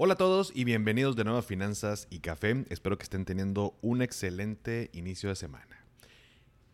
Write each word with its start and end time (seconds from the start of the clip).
Hola 0.00 0.14
a 0.14 0.16
todos 0.16 0.52
y 0.54 0.62
bienvenidos 0.62 1.16
de 1.16 1.24
nuevo 1.24 1.40
a 1.40 1.42
Finanzas 1.42 2.06
y 2.08 2.20
Café. 2.20 2.64
Espero 2.70 2.96
que 2.96 3.02
estén 3.02 3.24
teniendo 3.24 3.76
un 3.82 4.00
excelente 4.00 4.90
inicio 4.92 5.28
de 5.28 5.34
semana. 5.34 5.84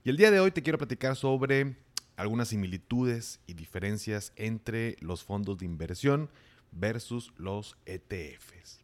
Y 0.05 0.11
el 0.11 0.19
día 0.19 0.31
de 0.31 0.41
hoy 0.41 0.51
te 0.51 0.63
quiero 0.63 0.77
platicar 0.77 1.17
sobre 1.17 1.75
algunas 2.17 2.49
similitudes 2.49 3.41
y 3.47 3.55
diferencias 3.55 4.35
entre 4.37 4.97
los 5.01 5.25
fondos 5.25 5.57
de 5.57 5.65
inversión 5.65 6.29
versus 6.71 7.33
los 7.39 7.79
ETFs. 7.87 8.83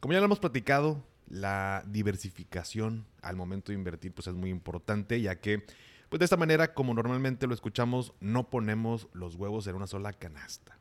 Como 0.00 0.12
ya 0.12 0.18
lo 0.18 0.26
hemos 0.26 0.38
platicado, 0.38 1.02
la 1.26 1.82
diversificación 1.86 3.06
al 3.22 3.36
momento 3.36 3.72
de 3.72 3.78
invertir 3.78 4.12
pues 4.12 4.26
es 4.26 4.34
muy 4.34 4.50
importante 4.50 5.18
ya 5.22 5.40
que 5.40 5.64
pues 6.10 6.18
de 6.18 6.24
esta 6.24 6.36
manera 6.36 6.74
como 6.74 6.92
normalmente 6.92 7.46
lo 7.46 7.54
escuchamos 7.54 8.12
no 8.20 8.50
ponemos 8.50 9.08
los 9.14 9.34
huevos 9.34 9.66
en 9.66 9.76
una 9.76 9.86
sola 9.86 10.12
canasta. 10.12 10.75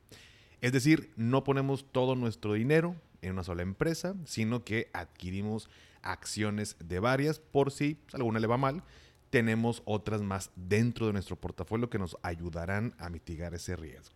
Es 0.61 0.71
decir, 0.71 1.11
no 1.15 1.43
ponemos 1.43 1.91
todo 1.91 2.15
nuestro 2.15 2.53
dinero 2.53 2.95
en 3.21 3.33
una 3.33 3.43
sola 3.43 3.61
empresa, 3.61 4.15
sino 4.25 4.63
que 4.63 4.89
adquirimos 4.93 5.69
acciones 6.01 6.77
de 6.79 6.99
varias 6.99 7.39
por 7.39 7.71
si 7.71 7.99
alguna 8.13 8.39
le 8.39 8.47
va 8.47 8.57
mal. 8.57 8.83
Tenemos 9.29 9.81
otras 9.85 10.21
más 10.21 10.51
dentro 10.55 11.07
de 11.07 11.13
nuestro 11.13 11.35
portafolio 11.35 11.89
que 11.89 11.99
nos 11.99 12.17
ayudarán 12.21 12.95
a 12.99 13.09
mitigar 13.09 13.53
ese 13.53 13.75
riesgo. 13.75 14.15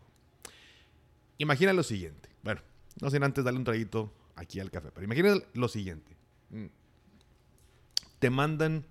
Imagina 1.38 1.74
lo 1.74 1.84
siguiente. 1.84 2.30
Bueno, 2.44 2.62
no 3.02 3.10
sin 3.10 3.24
antes 3.24 3.44
darle 3.44 3.60
un 3.60 3.66
traguito 3.66 4.14
aquí 4.36 4.60
al 4.60 4.72
café, 4.72 4.92
pero 4.94 5.06
imagina 5.06 5.36
lo 5.54 5.68
siguiente. 5.68 6.16
Mm. 6.50 6.66
Te 8.20 8.30
mandan 8.30 8.86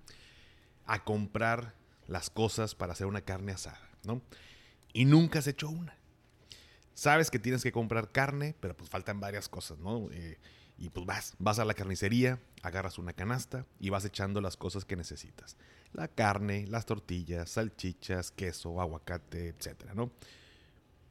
a 0.85 1.03
comprar 1.03 1.75
las 2.07 2.29
cosas 2.29 2.75
para 2.75 2.93
hacer 2.93 3.07
una 3.07 3.21
carne 3.21 3.51
asada, 3.51 3.89
¿no? 4.03 4.21
Y 4.91 5.05
nunca 5.05 5.39
has 5.39 5.47
hecho 5.47 5.69
una 5.69 5.99
sabes 6.99 7.31
que 7.31 7.39
tienes 7.39 7.63
que 7.63 7.71
comprar 7.71 8.11
carne, 8.11 8.55
pero 8.59 8.75
pues 8.75 8.89
faltan 8.89 9.21
varias 9.21 9.47
cosas, 9.47 9.79
¿no? 9.79 10.09
Eh, 10.11 10.37
y 10.77 10.89
pues 10.89 11.05
vas, 11.05 11.33
vas 11.39 11.57
a 11.57 11.65
la 11.65 11.73
carnicería, 11.73 12.39
agarras 12.61 12.97
una 12.97 13.13
canasta 13.13 13.65
y 13.79 13.89
vas 13.89 14.03
echando 14.03 14.41
las 14.41 14.57
cosas 14.57 14.83
que 14.83 14.97
necesitas. 14.97 15.55
La 15.93 16.09
carne, 16.09 16.67
las 16.67 16.85
tortillas, 16.85 17.51
salchichas, 17.51 18.31
queso, 18.31 18.81
aguacate, 18.81 19.47
etcétera, 19.47 19.93
¿no? 19.93 20.11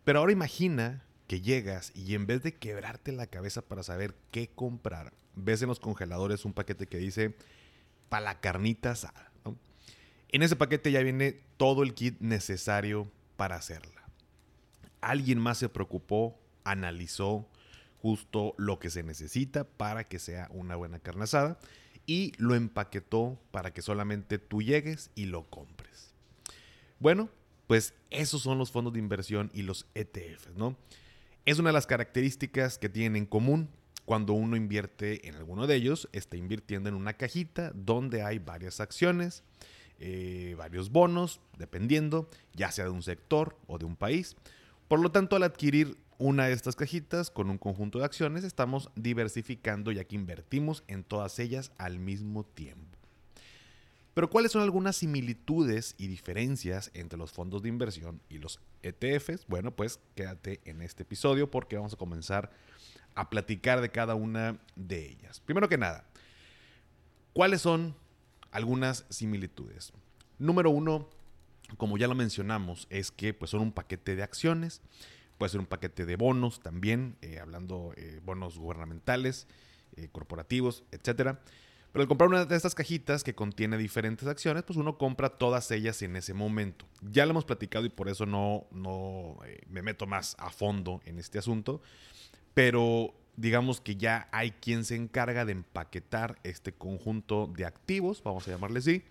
Pero 0.05 0.19
ahora 0.19 0.33
imagina 0.33 1.05
que 1.27 1.41
llegas 1.41 1.93
y 1.95 2.15
en 2.15 2.27
vez 2.27 2.43
de 2.43 2.55
quebrarte 2.55 3.13
la 3.13 3.27
cabeza 3.27 3.63
para 3.63 3.83
saber 3.83 4.15
qué 4.31 4.49
comprar, 4.49 5.15
ves 5.37 5.63
en 5.63 5.69
los 5.69 5.81
congeladores 5.81 6.45
un 6.45 6.53
paquete 6.53 6.87
que 6.87 6.99
dice 6.99 7.35
para 8.11 8.25
la 8.25 8.41
carnita 8.41 8.91
asada. 8.91 9.33
¿no? 9.45 9.57
En 10.29 10.43
ese 10.43 10.57
paquete 10.57 10.93
ya 10.93 11.01
viene 11.01 11.41
todo 11.57 11.83
el 11.83 11.95
kit 11.95 12.21
necesario 12.21 13.11
para 13.37 13.57
hacerla 13.57 13.99
alguien 15.01 15.39
más 15.39 15.59
se 15.59 15.69
preocupó, 15.69 16.39
analizó 16.65 17.49
justo 18.01 18.55
lo 18.59 18.79
que 18.79 18.91
se 18.91 19.03
necesita 19.03 19.65
para 19.65 20.05
que 20.05 20.19
sea 20.19 20.49
una 20.53 20.77
buena 20.77 20.99
carne 20.99 21.25
asada 21.25 21.59
y 22.07 22.33
lo 22.39 22.55
empaquetó 22.55 23.39
para 23.51 23.73
que 23.73 23.83
solamente 23.83 24.39
tú 24.39 24.63
llegues 24.63 25.11
y 25.15 25.27
lo 25.27 25.45
compres. 25.51 26.15
Bueno, 27.01 27.29
pues 27.67 27.95
esos 28.11 28.43
son 28.43 28.59
los 28.59 28.71
fondos 28.71 28.95
de 28.95 28.99
inversión 28.99 29.51
y 29.53 29.63
los 29.63 29.87
ETFs, 29.95 30.57
¿no? 30.57 30.77
Es 31.45 31.59
una 31.59 31.69
de 31.69 31.75
las 31.75 31.87
características 31.87 32.79
que 32.79 32.89
tienen 32.89 33.17
en 33.17 33.27
común. 33.27 33.69
Cuando 34.05 34.33
uno 34.33 34.57
invierte 34.57 35.29
en 35.29 35.35
alguno 35.35 35.67
de 35.67 35.77
ellos, 35.77 36.09
está 36.13 36.39
invirtiendo 36.39 36.89
en 36.89 36.95
una 36.95 37.13
cajita 37.13 37.73
donde 37.75 38.23
hay 38.23 38.39
varias 38.39 38.81
acciones, 38.81 39.43
eh, 39.99 40.55
varios 40.57 40.91
bonos, 40.91 41.41
dependiendo, 41.59 42.31
ya 42.55 42.73
sea 42.73 42.85
de 42.85 42.91
un 42.91 43.03
sector 43.03 43.59
o 43.67 43.79
de 43.79 43.85
un 43.85 43.97
país. 43.97 44.35
Por 44.89 45.01
lo 45.01 45.13
tanto, 45.13 45.37
al 45.37 45.43
adquirir 45.43 45.99
una 46.19 46.47
de 46.47 46.53
estas 46.53 46.75
cajitas 46.75 47.31
con 47.31 47.51
un 47.51 47.59
conjunto 47.59 47.99
de 47.99 48.07
acciones, 48.07 48.43
estamos 48.43 48.91
diversificando 48.97 49.93
ya 49.93 50.05
que 50.05 50.17
invertimos 50.17 50.83
en 50.89 51.05
todas 51.05 51.39
ellas 51.39 51.73
al 51.79 51.99
mismo 51.99 52.45
tiempo. 52.45 52.99
Pero 54.15 54.31
¿cuáles 54.31 54.51
son 54.51 54.63
algunas 54.63 54.97
similitudes 54.97 55.95
y 55.97 56.09
diferencias 56.09 56.91
entre 56.95 57.19
los 57.19 57.31
fondos 57.31 57.63
de 57.63 57.69
inversión 57.69 58.21
y 58.29 58.39
los 58.39 58.61
ETFs? 58.83 59.47
Bueno, 59.47 59.77
pues 59.77 60.01
quédate 60.17 60.61
en 60.65 60.83
este 60.83 61.05
episodio 61.05 61.51
porque 61.51 61.77
vamos 61.77 61.93
a 61.93 61.99
comenzar 61.99 62.51
a 63.15 63.31
platicar 63.31 63.81
de 63.81 63.91
cada 63.91 64.17
una 64.17 64.59
de 64.75 65.07
ellas. 65.07 65.39
Primero 65.41 65.69
que 65.69 65.79
nada, 65.79 66.05
¿cuáles 67.33 67.61
son 67.61 67.95
algunas 68.51 69.05
similitudes? 69.09 69.93
Número 70.39 70.71
uno, 70.71 71.09
como 71.77 71.99
ya 71.99 72.09
lo 72.09 72.15
mencionamos, 72.15 72.87
es 72.91 73.11
que 73.11 73.35
pues, 73.35 73.51
son 73.51 73.61
un 73.61 73.73
paquete 73.73 74.17
de 74.17 74.23
acciones, 74.23 74.81
puede 75.37 75.51
ser 75.51 75.61
un 75.61 75.67
paquete 75.67 76.07
de 76.07 76.17
bonos 76.17 76.61
también, 76.61 77.17
eh, 77.23 77.39
hablando 77.41 77.93
eh, 77.97 78.21
bonos 78.25 78.59
gubernamentales, 78.59 79.47
eh, 79.97 80.09
corporativos, 80.11 80.85
etcétera. 80.91 81.41
Pero 81.93 82.03
al 82.03 82.09
comprar 82.09 82.29
una 82.29 82.45
de 82.45 82.57
estas 82.57 82.75
cajitas 82.75 83.25
que 83.25 83.35
contiene 83.35 83.79
diferentes 83.79 84.29
acciones, 84.29 84.63
pues 84.63 84.77
uno 84.77 84.99
compra 84.99 85.31
todas 85.31 85.71
ellas 85.71 86.03
en 86.03 86.17
ese 86.17 86.35
momento. 86.35 86.85
Ya 87.01 87.25
lo 87.25 87.31
hemos 87.31 87.47
platicado 87.47 87.87
y 87.87 87.89
por 87.89 88.09
eso 88.09 88.27
no, 88.27 88.67
no 88.71 89.39
me 89.69 89.81
meto 89.81 90.07
más 90.07 90.37
a 90.39 90.51
fondo 90.51 91.01
en 91.07 91.19
este 91.19 91.39
asunto. 91.39 91.81
Pero 92.53 93.15
digamos 93.37 93.81
que 93.81 93.97
ya 93.97 94.29
hay 94.33 94.51
quien 94.51 94.85
se 94.85 94.97
encarga 94.97 95.45
de 95.47 95.53
empaquetar 95.53 96.39
este 96.43 96.73
conjunto 96.73 97.47
de 97.47 97.65
activos, 97.65 98.23
vamos 98.23 98.47
a 98.49 98.51
llamarle 98.51 98.81
así, 98.81 99.03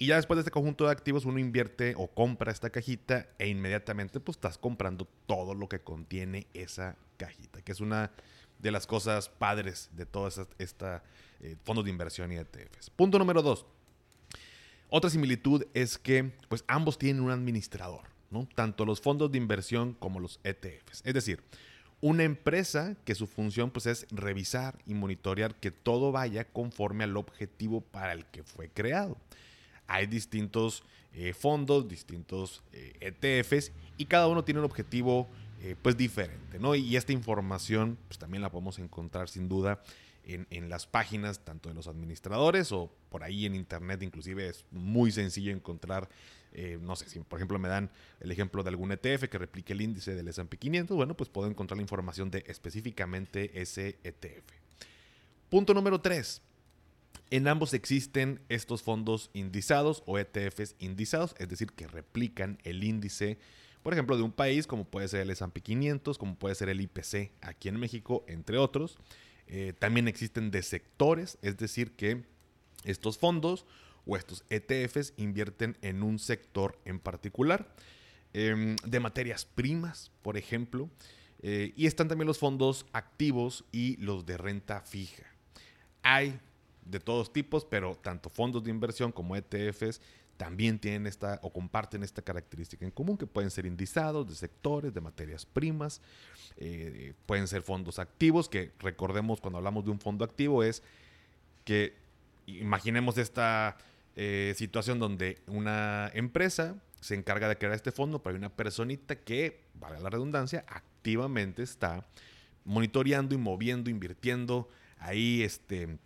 y 0.00 0.06
ya 0.06 0.16
después 0.16 0.38
de 0.38 0.40
este 0.40 0.50
conjunto 0.50 0.86
de 0.86 0.92
activos 0.92 1.26
uno 1.26 1.38
invierte 1.38 1.92
o 1.94 2.08
compra 2.08 2.50
esta 2.50 2.70
cajita 2.70 3.28
e 3.38 3.48
inmediatamente 3.48 4.18
pues 4.18 4.38
estás 4.38 4.56
comprando 4.56 5.06
todo 5.26 5.52
lo 5.52 5.68
que 5.68 5.80
contiene 5.80 6.46
esa 6.54 6.96
cajita, 7.18 7.60
que 7.60 7.70
es 7.70 7.80
una 7.80 8.10
de 8.58 8.70
las 8.70 8.86
cosas 8.86 9.28
padres 9.28 9.90
de 9.92 10.06
todos 10.06 10.40
estos 10.58 11.02
eh, 11.42 11.54
fondos 11.64 11.84
de 11.84 11.90
inversión 11.90 12.32
y 12.32 12.36
ETFs. 12.36 12.88
Punto 12.88 13.18
número 13.18 13.42
dos. 13.42 13.66
Otra 14.88 15.10
similitud 15.10 15.66
es 15.74 15.98
que 15.98 16.32
pues 16.48 16.64
ambos 16.66 16.96
tienen 16.96 17.22
un 17.22 17.30
administrador, 17.30 18.04
¿no? 18.30 18.48
Tanto 18.54 18.86
los 18.86 19.02
fondos 19.02 19.30
de 19.30 19.36
inversión 19.36 19.92
como 19.92 20.18
los 20.18 20.40
ETFs. 20.44 21.02
Es 21.04 21.12
decir, 21.12 21.42
una 22.00 22.24
empresa 22.24 22.96
que 23.04 23.14
su 23.14 23.26
función 23.26 23.70
pues 23.70 23.84
es 23.84 24.06
revisar 24.10 24.78
y 24.86 24.94
monitorear 24.94 25.56
que 25.56 25.70
todo 25.70 26.10
vaya 26.10 26.46
conforme 26.46 27.04
al 27.04 27.18
objetivo 27.18 27.82
para 27.82 28.14
el 28.14 28.24
que 28.24 28.42
fue 28.44 28.70
creado 28.70 29.18
hay 29.90 30.06
distintos 30.06 30.84
eh, 31.12 31.34
fondos, 31.34 31.88
distintos 31.88 32.62
ETFs 33.00 33.68
eh, 33.68 33.72
e 33.72 33.72
y 33.98 34.06
cada 34.06 34.28
uno 34.28 34.44
tiene 34.44 34.60
un 34.60 34.66
objetivo 34.66 35.28
eh, 35.60 35.74
pues 35.82 35.96
diferente, 35.96 36.60
¿no? 36.60 36.76
Y 36.76 36.96
esta 36.96 37.12
información 37.12 37.98
pues 38.06 38.18
también 38.18 38.40
la 38.40 38.50
podemos 38.50 38.78
encontrar 38.78 39.28
sin 39.28 39.48
duda 39.48 39.82
en, 40.22 40.68
las 40.68 40.86
páginas 40.86 41.40
tanto 41.40 41.68
de 41.68 41.74
los 41.74 41.88
administradores 41.88 42.70
o 42.70 42.88
por 43.08 43.24
ahí 43.24 43.46
en 43.46 43.56
internet 43.56 44.00
inclusive 44.04 44.46
es 44.46 44.64
muy 44.70 45.10
sencillo 45.10 45.50
encontrar, 45.50 46.08
no 46.82 46.94
sé, 46.94 47.08
si 47.08 47.18
por 47.18 47.40
ejemplo 47.40 47.58
me 47.58 47.68
dan 47.68 47.90
el 48.20 48.30
ejemplo 48.30 48.62
de 48.62 48.68
algún 48.68 48.92
ETF 48.92 49.28
que 49.28 49.38
replique 49.38 49.72
el 49.72 49.80
índice 49.80 50.14
del 50.14 50.28
S&P 50.28 50.56
500, 50.56 50.96
bueno, 50.96 51.16
pues 51.16 51.30
puedo 51.30 51.48
encontrar 51.48 51.78
la 51.78 51.82
información 51.82 52.30
de 52.30 52.44
específicamente 52.46 53.60
ese 53.60 53.98
ETF. 54.04 54.52
Punto 55.48 55.74
número 55.74 56.00
3 56.00 56.42
en 57.30 57.46
ambos 57.46 57.74
existen 57.74 58.40
estos 58.48 58.82
fondos 58.82 59.30
indizados 59.34 60.02
o 60.06 60.18
ETFs 60.18 60.74
indizados, 60.78 61.34
es 61.38 61.48
decir, 61.48 61.72
que 61.72 61.86
replican 61.86 62.58
el 62.64 62.82
índice, 62.82 63.38
por 63.82 63.92
ejemplo, 63.92 64.16
de 64.16 64.22
un 64.22 64.32
país, 64.32 64.66
como 64.66 64.84
puede 64.84 65.08
ser 65.08 65.20
el 65.20 65.30
S&P 65.30 65.60
500, 65.60 66.18
como 66.18 66.34
puede 66.36 66.54
ser 66.54 66.68
el 66.68 66.80
IPC 66.80 67.32
aquí 67.40 67.68
en 67.68 67.78
México, 67.78 68.24
entre 68.28 68.58
otros. 68.58 68.98
Eh, 69.46 69.72
también 69.78 70.06
existen 70.06 70.50
de 70.50 70.62
sectores, 70.62 71.38
es 71.40 71.56
decir, 71.56 71.92
que 71.92 72.24
estos 72.84 73.16
fondos 73.16 73.64
o 74.06 74.16
estos 74.16 74.44
ETFs 74.50 75.14
invierten 75.16 75.76
en 75.82 76.02
un 76.02 76.18
sector 76.18 76.78
en 76.84 76.98
particular, 76.98 77.74
em, 78.32 78.76
de 78.84 79.00
materias 79.00 79.44
primas, 79.44 80.10
por 80.22 80.36
ejemplo, 80.36 80.90
eh, 81.42 81.72
y 81.76 81.86
están 81.86 82.08
también 82.08 82.26
los 82.26 82.38
fondos 82.38 82.86
activos 82.92 83.64
y 83.72 83.96
los 83.96 84.26
de 84.26 84.36
renta 84.36 84.82
fija. 84.82 85.24
Hay 86.02 86.38
de 86.90 87.00
todos 87.00 87.32
tipos, 87.32 87.64
pero 87.64 87.94
tanto 87.94 88.30
fondos 88.30 88.64
de 88.64 88.70
inversión 88.70 89.12
como 89.12 89.36
ETFs 89.36 90.00
también 90.36 90.78
tienen 90.78 91.06
esta 91.06 91.38
o 91.42 91.52
comparten 91.52 92.02
esta 92.02 92.22
característica 92.22 92.84
en 92.84 92.90
común, 92.90 93.18
que 93.18 93.26
pueden 93.26 93.50
ser 93.50 93.66
indizados 93.66 94.26
de 94.26 94.34
sectores, 94.34 94.94
de 94.94 95.00
materias 95.00 95.44
primas, 95.44 96.00
eh, 96.56 97.12
pueden 97.26 97.46
ser 97.46 97.62
fondos 97.62 97.98
activos, 97.98 98.48
que 98.48 98.72
recordemos 98.78 99.40
cuando 99.40 99.58
hablamos 99.58 99.84
de 99.84 99.90
un 99.90 100.00
fondo 100.00 100.24
activo 100.24 100.62
es 100.64 100.82
que 101.64 101.94
imaginemos 102.46 103.18
esta 103.18 103.76
eh, 104.16 104.54
situación 104.56 104.98
donde 104.98 105.38
una 105.46 106.10
empresa 106.14 106.76
se 107.00 107.14
encarga 107.14 107.48
de 107.48 107.58
crear 107.58 107.74
este 107.74 107.92
fondo, 107.92 108.22
pero 108.22 108.34
hay 108.34 108.38
una 108.38 108.54
personita 108.54 109.16
que, 109.16 109.60
valga 109.74 110.00
la 110.00 110.10
redundancia, 110.10 110.64
activamente 110.68 111.62
está 111.62 112.06
monitoreando 112.64 113.34
y 113.34 113.38
moviendo, 113.38 113.90
invirtiendo, 113.90 114.68
ahí 114.98 115.42
este, 115.42 115.98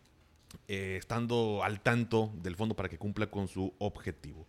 eh, 0.68 0.96
estando 0.98 1.62
al 1.62 1.80
tanto 1.80 2.32
del 2.42 2.56
fondo 2.56 2.74
para 2.74 2.88
que 2.88 2.98
cumpla 2.98 3.26
con 3.28 3.48
su 3.48 3.72
objetivo. 3.78 4.46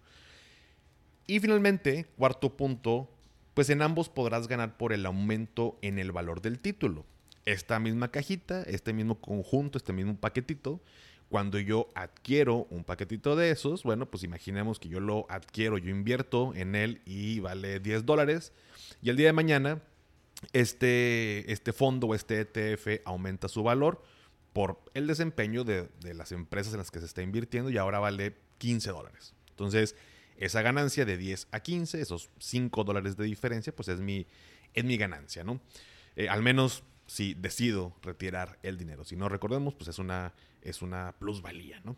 Y 1.28 1.40
finalmente, 1.40 2.06
cuarto 2.18 2.56
punto, 2.56 3.10
pues 3.54 3.69
en 3.69 3.81
ambos 3.81 4.10
podrás 4.10 4.48
ganar 4.48 4.78
por 4.78 4.94
el 4.94 5.06
aumento 5.06 5.78
en 5.81 5.98
el 5.98 6.12
valor 6.12 6.42
del 6.42 6.60
título. 6.60 7.06
Esta 7.46 7.80
misma 7.80 8.12
cajita, 8.12 8.63
este 8.63 8.94
mismo 8.94 9.19
conjunto, 9.19 9.78
este 9.78 9.94
mismo 9.94 10.16
paquetito, 10.18 10.81
cuando 11.30 11.60
yo 11.60 11.90
adquiero 11.96 12.68
un 12.69 12.84
paquetito 12.84 13.36
de 13.36 13.50
esos, 13.50 13.84
bueno, 13.84 14.06
pues 14.06 14.24
imaginemos 14.24 14.80
que 14.80 14.90
yo 14.90 15.00
lo 15.00 15.25
adquiero, 15.30 15.78
yo 15.78 15.90
invierto 15.90 16.54
en 16.56 16.75
él 16.75 17.02
y 17.06 17.40
vale 17.40 17.80
10 17.80 18.06
dólares. 18.06 18.54
Y 19.02 19.10
el 19.10 19.18
día 19.18 19.28
de 19.28 19.34
mañana, 19.34 19.81
este, 20.54 21.52
este 21.52 21.74
fondo 21.74 22.07
o 22.07 22.16
este 22.16 22.42
ETF 22.42 23.02
aumenta 23.06 23.48
su 23.48 23.63
valor 23.63 24.04
por 24.56 24.81
el 24.94 25.06
desempeño 25.06 25.66
de, 25.66 25.90
las 26.13 26.31
empresas 26.31 26.72
en 26.72 26.78
las 26.78 26.90
que 26.90 27.02
se 27.02 27.06
está 27.06 27.22
invirtiendo 27.22 27.69
y 27.69 27.78
ahora 27.78 28.00
vale 28.00 28.38
15 28.60 28.90
dólares. 28.90 29.34
Entonces, 29.50 29.98
esa 30.38 30.62
ganancia 30.62 31.04
de 31.04 31.18
10 31.18 31.50
a 31.52 31.60
15, 31.60 32.00
esos 32.00 32.30
5 32.40 32.86
dólares 32.86 33.18
de 33.18 33.25
diferencia, 33.25 33.75
pues 33.75 33.90
es 33.90 34.00
mi, 34.00 34.25
es 34.74 34.86
mi 34.86 34.96
ganancia, 34.96 35.44
¿no? 35.44 35.60
Eh, 36.16 36.30
al 36.30 36.42
menos 36.42 36.86
si 37.06 37.34
decido 37.34 37.98
retirar 38.02 38.57
el 38.63 38.78
dinero. 38.78 39.04
Si 39.04 39.18
no 39.18 39.28
recordemos, 39.28 39.75
pues 39.75 39.90
es 39.90 40.00
una, 40.00 40.34
es 40.62 40.81
una 40.81 41.13
plusvalía, 41.19 41.81
¿no? 41.84 41.98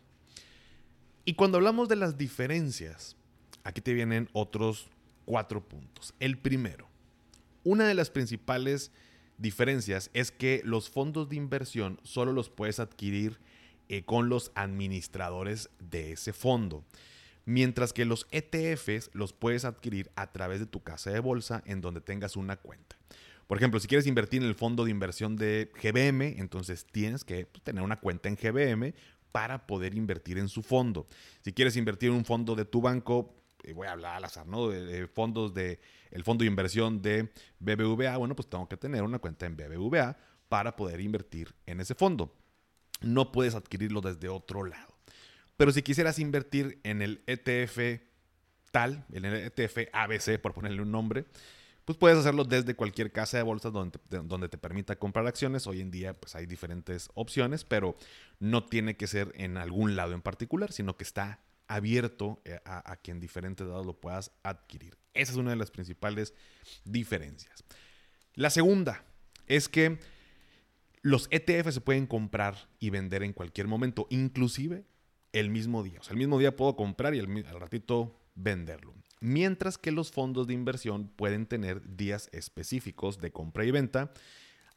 Y 1.24 1.34
cuando 1.34 1.58
hablamos 1.58 1.88
de 1.88 1.94
las 1.94 2.18
diferencias, 2.18 3.16
aquí 3.62 3.80
te 3.80 3.92
vienen 3.92 4.28
otros 4.32 4.90
cuatro 5.26 5.62
puntos. 5.62 6.12
El 6.18 6.38
primero, 6.38 6.88
una 7.62 7.86
de 7.86 7.94
las 7.94 8.10
principales 8.10 8.90
diferencias 9.38 10.10
es 10.12 10.30
que 10.30 10.60
los 10.64 10.90
fondos 10.90 11.28
de 11.28 11.36
inversión 11.36 12.00
solo 12.02 12.32
los 12.32 12.50
puedes 12.50 12.80
adquirir 12.80 13.38
eh, 13.88 14.02
con 14.04 14.28
los 14.28 14.52
administradores 14.54 15.70
de 15.78 16.12
ese 16.12 16.32
fondo. 16.32 16.84
Mientras 17.46 17.94
que 17.94 18.04
los 18.04 18.26
ETFs 18.30 19.10
los 19.14 19.32
puedes 19.32 19.64
adquirir 19.64 20.10
a 20.16 20.30
través 20.32 20.60
de 20.60 20.66
tu 20.66 20.82
casa 20.82 21.10
de 21.10 21.20
bolsa 21.20 21.62
en 21.64 21.80
donde 21.80 22.02
tengas 22.02 22.36
una 22.36 22.56
cuenta. 22.56 22.98
Por 23.46 23.56
ejemplo, 23.56 23.80
si 23.80 23.88
quieres 23.88 24.06
invertir 24.06 24.42
en 24.42 24.48
el 24.48 24.54
fondo 24.54 24.84
de 24.84 24.90
inversión 24.90 25.36
de 25.36 25.72
GBM, 25.82 26.38
entonces 26.38 26.84
tienes 26.84 27.24
que 27.24 27.46
pues, 27.46 27.64
tener 27.64 27.82
una 27.82 27.98
cuenta 27.98 28.28
en 28.28 28.36
GBM 28.36 28.92
para 29.32 29.66
poder 29.66 29.94
invertir 29.94 30.36
en 30.36 30.48
su 30.48 30.62
fondo. 30.62 31.06
Si 31.42 31.54
quieres 31.54 31.76
invertir 31.76 32.10
en 32.10 32.16
un 32.16 32.26
fondo 32.26 32.54
de 32.54 32.66
tu 32.66 32.82
banco, 32.82 33.34
eh, 33.64 33.72
voy 33.72 33.86
a 33.86 33.92
hablar 33.92 34.16
al 34.16 34.24
azar, 34.24 34.46
¿no? 34.46 34.68
De, 34.68 35.06
fondos 35.08 35.54
de 35.54 35.80
el 36.10 36.24
fondo 36.24 36.42
de 36.42 36.48
inversión 36.48 37.02
de 37.02 37.30
BBVA, 37.60 38.16
bueno, 38.16 38.34
pues 38.34 38.48
tengo 38.48 38.68
que 38.68 38.76
tener 38.76 39.02
una 39.02 39.18
cuenta 39.18 39.46
en 39.46 39.56
BBVA 39.56 40.16
para 40.48 40.76
poder 40.76 41.00
invertir 41.00 41.54
en 41.66 41.80
ese 41.80 41.94
fondo. 41.94 42.34
No 43.00 43.32
puedes 43.32 43.54
adquirirlo 43.54 44.00
desde 44.00 44.28
otro 44.28 44.64
lado. 44.64 44.94
Pero 45.56 45.72
si 45.72 45.82
quisieras 45.82 46.18
invertir 46.18 46.80
en 46.84 47.02
el 47.02 47.22
ETF 47.26 48.00
tal, 48.70 49.04
en 49.12 49.24
el 49.24 49.34
ETF 49.34 49.88
ABC, 49.92 50.40
por 50.40 50.54
ponerle 50.54 50.82
un 50.82 50.92
nombre, 50.92 51.26
pues 51.84 51.96
puedes 51.96 52.18
hacerlo 52.18 52.44
desde 52.44 52.74
cualquier 52.74 53.12
casa 53.12 53.38
de 53.38 53.42
bolsas 53.42 53.72
donde 53.72 53.98
donde 54.08 54.48
te 54.48 54.58
permita 54.58 54.96
comprar 54.96 55.26
acciones. 55.26 55.66
Hoy 55.66 55.80
en 55.80 55.90
día 55.90 56.12
pues 56.14 56.36
hay 56.36 56.46
diferentes 56.46 57.08
opciones, 57.14 57.64
pero 57.64 57.96
no 58.40 58.64
tiene 58.64 58.96
que 58.96 59.06
ser 59.06 59.32
en 59.34 59.56
algún 59.56 59.96
lado 59.96 60.12
en 60.12 60.22
particular, 60.22 60.70
sino 60.70 60.96
que 60.96 61.04
está 61.04 61.40
abierto 61.68 62.40
eh, 62.44 62.58
a, 62.64 62.96
que 62.96 63.10
en 63.10 63.20
diferentes 63.20 63.66
lados 63.66 63.86
lo 63.86 64.00
puedas 64.00 64.32
adquirir. 64.42 64.96
Esa 65.14 65.32
es 65.32 65.38
una 65.38 65.50
de 65.50 65.56
las 65.56 65.70
principales 65.70 66.34
diferencias. 66.84 67.64
La 68.34 68.50
segunda 68.50 69.04
es 69.46 69.68
que 69.68 69.98
los 71.02 71.28
ETF 71.30 71.70
se 71.70 71.80
pueden 71.80 72.06
comprar 72.06 72.68
y 72.80 72.90
vender 72.90 73.22
en 73.22 73.32
cualquier 73.32 73.68
momento, 73.68 74.06
inclusive 74.10 74.84
el 75.32 75.50
mismo 75.50 75.82
día. 75.82 76.00
O 76.00 76.02
sea, 76.02 76.12
el 76.12 76.18
mismo 76.18 76.38
día 76.38 76.56
puedo 76.56 76.74
comprar 76.76 77.14
y 77.14 77.20
al 77.20 77.60
ratito 77.60 78.20
venderlo 78.34 78.94
mientras 79.20 79.78
que 79.78 79.92
los 79.92 80.10
fondos 80.10 80.46
de 80.46 80.54
inversión 80.54 81.08
pueden 81.08 81.46
tener 81.46 81.96
días 81.96 82.28
específicos 82.32 83.18
de 83.18 83.32
compra 83.32 83.64
y 83.64 83.70
venta, 83.70 84.12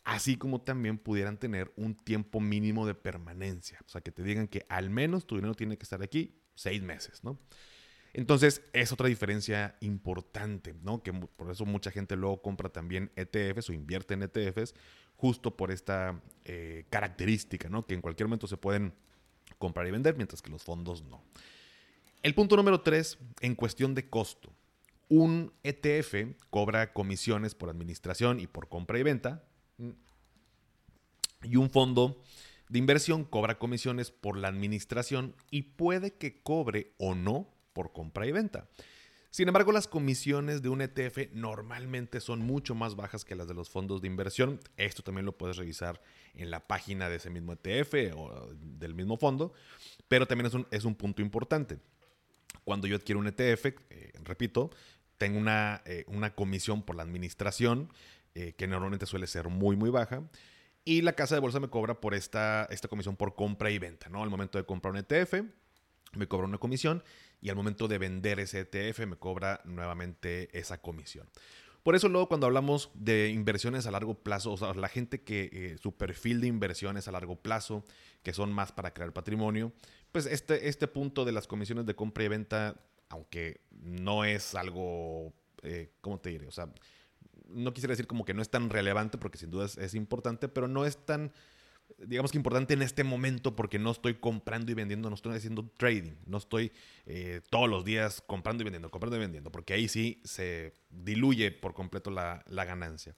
así 0.04 0.38
como 0.38 0.62
también 0.62 0.98
pudieran 0.98 1.38
tener 1.38 1.72
un 1.76 1.96
tiempo 1.96 2.40
mínimo 2.40 2.86
de 2.86 2.96
permanencia, 2.96 3.80
o 3.86 3.90
sea, 3.90 4.02
que 4.02 4.12
te 4.12 4.24
digan 4.24 4.48
que 4.48 4.66
al 4.70 4.90
menos 4.90 5.28
tu 5.28 5.36
dinero 5.36 5.54
tiene 5.54 5.78
que 5.78 5.84
estar 5.84 6.02
aquí 6.02 6.41
seis 6.62 6.81
meses, 6.81 7.24
¿no? 7.24 7.38
Entonces, 8.13 8.62
es 8.74 8.92
otra 8.92 9.08
diferencia 9.08 9.78
importante, 9.80 10.75
¿no? 10.84 11.02
Que 11.02 11.13
por 11.13 11.50
eso 11.50 11.66
mucha 11.66 11.92
gente 11.92 12.16
luego 12.16 12.42
compra 12.42 12.69
también 12.69 13.12
ETFs 13.16 13.69
o 13.69 13.74
invierte 13.74 14.13
en 14.13 14.24
ETFs, 14.24 14.75
justo 15.16 15.56
por 15.56 15.72
esta 15.72 16.22
eh, 16.46 16.86
característica, 16.90 17.69
¿no? 17.69 17.86
Que 17.86 17.94
en 17.94 18.02
cualquier 18.02 18.28
momento 18.28 18.48
se 18.48 18.58
pueden 18.58 18.94
comprar 19.58 19.88
y 19.88 19.92
vender, 19.92 20.16
mientras 20.18 20.42
que 20.42 20.50
los 20.50 20.63
fondos 20.63 21.04
no. 21.04 21.24
El 22.22 22.36
punto 22.36 22.56
número 22.56 22.81
tres, 22.81 23.18
en 23.40 23.56
cuestión 23.56 23.96
de 23.96 24.10
costo. 24.10 24.52
Un 25.07 25.54
ETF 25.64 26.36
cobra 26.50 26.94
comisiones 26.94 27.56
por 27.56 27.69
administración 27.69 28.40
y 28.40 28.48
por 28.48 28.68
compra 28.68 29.00
y 29.00 29.04
venta. 29.04 29.44
Y 31.44 31.56
un 31.56 31.69
fondo 31.69 32.22
de 32.71 32.79
inversión 32.79 33.25
cobra 33.25 33.59
comisiones 33.59 34.12
por 34.12 34.38
la 34.38 34.47
administración 34.47 35.35
y 35.50 35.63
puede 35.63 36.13
que 36.13 36.41
cobre 36.41 36.94
o 36.97 37.15
no 37.15 37.53
por 37.73 37.91
compra 37.91 38.25
y 38.25 38.31
venta. 38.31 38.69
Sin 39.29 39.50
embargo, 39.50 39.73
las 39.73 39.89
comisiones 39.89 40.62
de 40.62 40.69
un 40.69 40.81
ETF 40.81 41.33
normalmente 41.33 42.21
son 42.21 42.39
mucho 42.39 42.73
más 42.73 42.95
bajas 42.95 43.25
que 43.25 43.35
las 43.35 43.50
de 43.50 43.53
los 43.53 43.69
fondos 43.69 44.01
de 44.01 44.07
inversión. 44.07 44.62
Esto 44.77 45.03
también 45.03 45.25
lo 45.25 45.38
puedes 45.38 45.57
revisar 45.57 46.01
en 46.33 46.50
la 46.50 46.65
página 46.65 47.09
de 47.09 47.18
ese 47.18 47.29
mismo 47.29 47.51
ETF 47.51 48.15
o 48.15 48.53
del 48.53 48.95
mismo 48.95 49.18
fondo, 49.18 49.51
pero 50.07 50.25
también 50.25 50.45
es 50.45 50.53
un, 50.53 50.65
es 50.71 50.85
un 50.85 50.95
punto 50.95 51.21
importante. 51.21 51.77
Cuando 52.63 52.88
yo 52.88 52.95
adquiero 52.95 53.19
un 53.19 53.27
ETF, 53.27 53.65
eh, 53.65 54.13
repito, 54.23 54.69
tengo 55.18 55.38
una, 55.38 55.81
eh, 55.85 56.06
una, 56.07 56.35
comisión 56.35 56.83
por 56.83 56.95
la 56.95 57.03
administración, 57.03 57.89
eh, 58.33 58.53
que 58.53 58.65
normalmente 58.65 59.06
suele 59.06 59.27
ser 59.27 59.50
muy, 59.50 59.75
muy 59.75 59.89
baja. 59.89 60.23
Y 60.83 61.01
la 61.01 61.13
casa 61.13 61.36
de 61.36 61.42
bolsa 61.42 61.60
me 61.60 61.69
cobra 61.69 62.01
por 62.01 62.13
esta, 62.13 62.66
esta 62.72 62.88
comisión 62.88 63.16
por 63.16 63.36
compra 63.36 63.69
y 63.69 63.78
venta, 63.78 64.10
¿no? 64.10 64.24
Al 64.24 64.30
momento 64.30 64.57
de 64.57 64.66
comprar 64.66 64.94
un 64.94 64.97
ETF, 64.97 65.44
me 66.14 66.28
cobra 66.28 66.47
una 66.47 66.57
comisión 66.57 67.04
y 67.40 67.50
al 67.50 67.56
momento 67.56 67.88
de 67.88 67.97
vender 67.97 68.40
ese 68.40 68.59
ETF 68.59 69.06
me 69.06 69.16
cobra 69.16 69.61
nuevamente 69.64 70.50
esa 70.57 70.81
comisión. 70.81 71.30
Por 71.83 71.95
eso 71.95 72.09
luego 72.09 72.28
cuando 72.28 72.45
hablamos 72.45 72.92
de 72.94 73.30
inversiones 73.30 73.88
a 73.88 73.92
largo 73.92 74.14
plazo, 74.14 74.52
o 74.52 74.57
sea, 74.57 74.73
la 74.73 74.88
gente 74.88 75.23
que 75.23 75.78
su 75.81 75.97
perfil 75.97 76.40
de 76.40 76.47
inversiones 76.47 77.07
a 77.07 77.11
largo 77.11 77.42
plazo, 77.42 77.83
que 78.21 78.33
son 78.33 78.54
más 78.54 78.71
para 78.71 78.94
crear 78.94 79.14
patrimonio, 79.14 79.73
pues 80.11 80.28
este, 80.28 80.68
este 80.68 80.88
punto 80.88 81.26
de 81.26 81.31
las 81.31 81.47
comisiones 81.47 81.88
de 81.88 81.95
compra 81.95 82.23
y 82.23 82.28
venta, 82.28 82.76
aunque 83.09 83.61
no 83.71 84.26
es 84.26 84.54
algo, 84.54 85.33
eh, 85.64 85.94
¿cómo 86.02 86.19
te 86.19 86.30
diré? 86.30 86.47
O 86.47 86.52
sea, 86.52 86.71
no 87.54 87.74
quisiera 87.74 87.92
decir 87.94 88.08
como 88.08 88.26
que 88.26 88.34
no 88.34 88.42
es 88.42 88.50
tan 88.50 88.70
relevante, 88.70 89.18
porque 89.18 89.38
sin 89.38 89.52
duda 89.52 89.66
es, 89.66 89.94
importante, 89.94 90.48
pero 90.48 90.68
no 90.68 90.86
es 90.86 91.06
tan, 91.06 91.31
digamos 91.98 92.31
que 92.31 92.38
importante 92.38 92.74
en 92.74 92.81
este 92.81 93.04
momento 93.04 93.56
porque 93.56 93.80
no 93.80 93.92
estoy 93.92 94.16
comprando 94.16 94.72
y 94.72 94.76
vendiendo, 94.76 95.10
no 95.10 95.16
estoy 95.16 95.36
haciendo 95.36 95.70
trading, 95.78 96.14
no 96.26 96.38
estoy 96.38 96.72
eh, 97.06 97.42
todos 97.50 97.70
los 97.70 97.86
días 97.86 98.24
comprando 98.26 98.64
y 98.64 98.66
vendiendo, 98.66 98.90
comprando 98.90 99.18
y 99.18 99.20
vendiendo, 99.20 99.52
porque 99.52 99.74
ahí 99.74 99.88
sí 99.88 100.22
se 100.24 100.74
diluye 100.90 101.52
por 101.52 101.74
completo 101.74 102.12
la, 102.12 102.44
la 102.48 102.66
ganancia. 102.66 103.16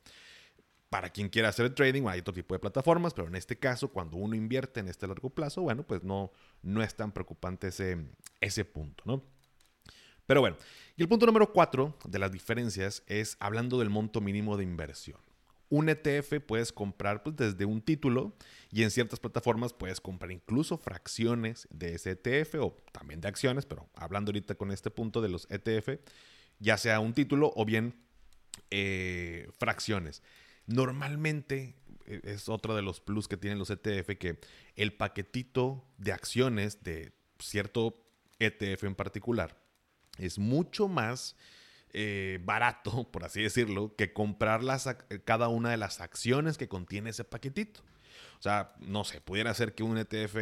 Para 0.89 1.09
quien 1.09 1.29
quiera 1.29 1.49
hacer 1.49 1.73
trading, 1.73 2.03
hay 2.07 2.19
otro 2.19 2.35
tipo 2.35 2.53
de 2.53 2.59
plataformas, 2.59 3.15
pero 3.15 3.27
en 3.27 3.35
este 3.35 3.57
caso, 3.57 3.87
cuando 3.87 4.17
uno 4.17 4.35
invierte 4.35 4.79
en 4.79 4.87
este 4.87 5.07
largo 5.07 5.31
plazo, 5.31 5.63
bueno, 5.63 5.81
pues 5.87 6.03
no, 6.03 6.31
no 6.61 6.83
es 6.83 6.93
tan 6.95 7.11
preocupante 7.11 7.69
ese, 7.69 7.97
ese 8.39 8.63
punto, 8.63 9.03
¿no? 9.07 9.32
Pero 10.25 10.41
bueno, 10.41 10.57
y 10.95 11.01
el 11.01 11.09
punto 11.09 11.25
número 11.25 11.51
cuatro 11.51 11.97
de 12.05 12.19
las 12.19 12.31
diferencias 12.31 13.03
es 13.07 13.35
hablando 13.39 13.79
del 13.79 13.89
monto 13.89 14.21
mínimo 14.21 14.57
de 14.57 14.63
inversión. 14.63 15.19
Un 15.69 15.89
ETF 15.89 16.39
puedes 16.45 16.71
comprar 16.71 17.23
pues, 17.23 17.35
desde 17.35 17.65
un 17.65 17.81
título 17.81 18.35
y 18.71 18.83
en 18.83 18.91
ciertas 18.91 19.19
plataformas 19.19 19.73
puedes 19.73 19.99
comprar 19.99 20.31
incluso 20.31 20.77
fracciones 20.77 21.67
de 21.71 21.95
ese 21.95 22.11
ETF 22.11 22.55
o 22.59 22.77
también 22.91 23.21
de 23.21 23.27
acciones, 23.27 23.65
pero 23.65 23.89
hablando 23.95 24.29
ahorita 24.29 24.55
con 24.55 24.71
este 24.71 24.91
punto 24.91 25.19
de 25.19 25.29
los 25.29 25.47
ETF, 25.49 25.99
ya 26.59 26.77
sea 26.77 26.99
un 26.99 27.13
título 27.13 27.51
o 27.55 27.65
bien 27.65 27.95
eh, 28.69 29.49
fracciones. 29.57 30.21
Normalmente 30.67 31.75
e, 32.05 32.21
es 32.23 32.49
otro 32.49 32.75
de 32.75 32.83
los 32.83 33.01
plus 33.01 33.27
que 33.27 33.37
tienen 33.37 33.57
los 33.57 33.71
ETF 33.71 34.15
que 34.19 34.39
el 34.75 34.93
paquetito 34.93 35.83
de 35.97 36.13
acciones 36.13 36.83
de 36.83 37.13
cierto 37.39 38.05
ETF 38.37 38.83
en 38.83 38.95
particular 38.95 39.62
es 40.17 40.37
mucho 40.39 40.87
más 40.87 41.35
eh, 41.91 42.39
barato, 42.43 43.07
por 43.11 43.23
así 43.23 43.41
decirlo, 43.41 43.95
que 43.95 44.13
comprar 44.13 44.61
cada 45.25 45.47
una 45.47 45.71
de 45.71 45.77
las 45.77 46.01
acciones 46.01 46.57
que 46.57 46.67
contiene 46.67 47.11
ese 47.11 47.23
paquetito. 47.23 47.81
O 48.39 48.41
sea, 48.43 48.73
no 48.79 49.03
sé, 49.03 49.21
pudiera 49.21 49.53
ser 49.53 49.73
que 49.73 49.83
un 49.83 49.97
ETF 49.97 50.35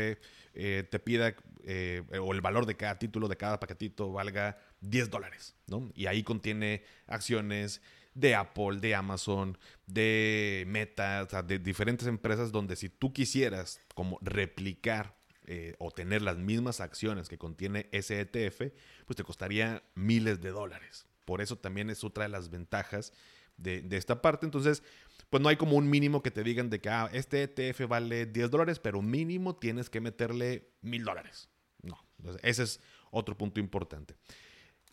eh, 0.53 0.87
te 0.89 0.99
pida, 0.99 1.35
eh, 1.63 2.03
o 2.19 2.33
el 2.33 2.41
valor 2.41 2.65
de 2.65 2.75
cada 2.75 2.97
título, 2.97 3.27
de 3.27 3.37
cada 3.37 3.59
paquetito, 3.59 4.11
valga 4.11 4.57
10 4.81 5.09
dólares, 5.09 5.55
¿no? 5.67 5.91
Y 5.93 6.07
ahí 6.07 6.23
contiene 6.23 6.83
acciones 7.05 7.81
de 8.13 8.35
Apple, 8.35 8.79
de 8.79 8.95
Amazon, 8.95 9.57
de 9.85 10.63
Meta, 10.67 11.23
o 11.25 11.29
sea, 11.29 11.43
de 11.43 11.59
diferentes 11.59 12.07
empresas 12.07 12.51
donde 12.51 12.75
si 12.75 12.89
tú 12.89 13.13
quisieras 13.13 13.79
como 13.93 14.17
replicar 14.21 15.15
eh, 15.53 15.75
o 15.79 15.91
tener 15.91 16.21
las 16.21 16.37
mismas 16.37 16.79
acciones 16.79 17.27
que 17.27 17.37
contiene 17.37 17.89
ese 17.91 18.21
ETF, 18.21 18.71
pues 19.05 19.17
te 19.17 19.23
costaría 19.25 19.83
miles 19.95 20.39
de 20.39 20.51
dólares. 20.51 21.05
Por 21.25 21.41
eso 21.41 21.57
también 21.57 21.89
es 21.89 22.05
otra 22.05 22.23
de 22.23 22.29
las 22.29 22.49
ventajas 22.49 23.11
de, 23.57 23.85
esta 23.91 24.21
parte. 24.21 24.45
Entonces, 24.45 24.81
pues 25.29 25.43
no 25.43 25.49
hay 25.49 25.57
como 25.57 25.75
un 25.75 25.89
mínimo 25.89 26.23
que 26.23 26.31
te 26.31 26.45
digan 26.45 26.69
de 26.69 26.79
que 26.79 26.87
ah, 26.87 27.09
este 27.11 27.43
ETF 27.43 27.85
vale 27.89 28.27
10 28.27 28.49
dólares, 28.49 28.79
pero 28.79 29.01
mínimo 29.01 29.57
tienes 29.57 29.89
que 29.89 29.99
meterle 29.99 30.69
mil 30.81 31.03
dólares. 31.03 31.49
No, 31.81 32.01
ese 32.43 32.63
es 32.63 32.79
otro 33.09 33.37
punto 33.37 33.59
importante. 33.59 34.15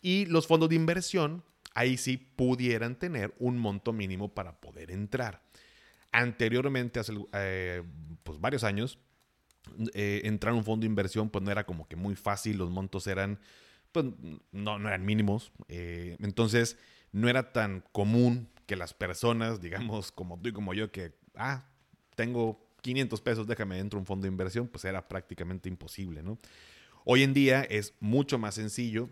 Y 0.01 0.25
los 0.25 0.45
fondos 0.45 0.67
de 0.67 0.75
inversión, 0.75 1.41
ahí 1.73 1.95
sí 1.95 2.17
pudieran 2.17 2.99
tener 2.99 3.33
un 3.39 3.57
monto 3.57 3.93
mínimo 3.93 4.33
para 4.33 4.59
poder 4.59 4.91
entrar. 4.91 5.41
Anteriormente, 6.11 6.99
hace 6.99 7.13
eh, 7.31 7.81
pues 8.23 8.41
varios 8.41 8.65
años, 8.65 8.99
eh, 9.93 10.21
entrar 10.25 10.53
a 10.53 10.57
un 10.57 10.63
fondo 10.63 10.81
de 10.81 10.87
inversión 10.87 11.29
pues 11.29 11.43
no 11.43 11.51
era 11.51 11.65
como 11.65 11.87
que 11.87 11.95
muy 11.95 12.15
fácil, 12.15 12.57
los 12.57 12.69
montos 12.69 13.07
eran, 13.07 13.39
pues 13.91 14.05
no, 14.51 14.79
no 14.79 14.87
eran 14.87 15.05
mínimos. 15.05 15.51
Eh, 15.67 16.17
entonces, 16.19 16.77
no 17.11 17.29
era 17.29 17.51
tan 17.51 17.83
común 17.91 18.49
que 18.65 18.75
las 18.75 18.93
personas, 18.93 19.61
digamos, 19.61 20.11
como 20.11 20.39
tú 20.39 20.49
y 20.49 20.53
como 20.53 20.73
yo, 20.73 20.91
que, 20.91 21.13
ah, 21.35 21.65
tengo 22.15 22.67
500 22.81 23.21
pesos, 23.21 23.47
déjame 23.47 23.77
dentro 23.77 23.99
un 23.99 24.05
fondo 24.05 24.23
de 24.23 24.29
inversión, 24.29 24.67
pues 24.67 24.85
era 24.85 25.07
prácticamente 25.07 25.69
imposible, 25.69 26.23
¿no? 26.23 26.39
Hoy 27.05 27.23
en 27.23 27.33
día 27.33 27.63
es 27.63 27.93
mucho 27.99 28.37
más 28.37 28.55
sencillo. 28.55 29.09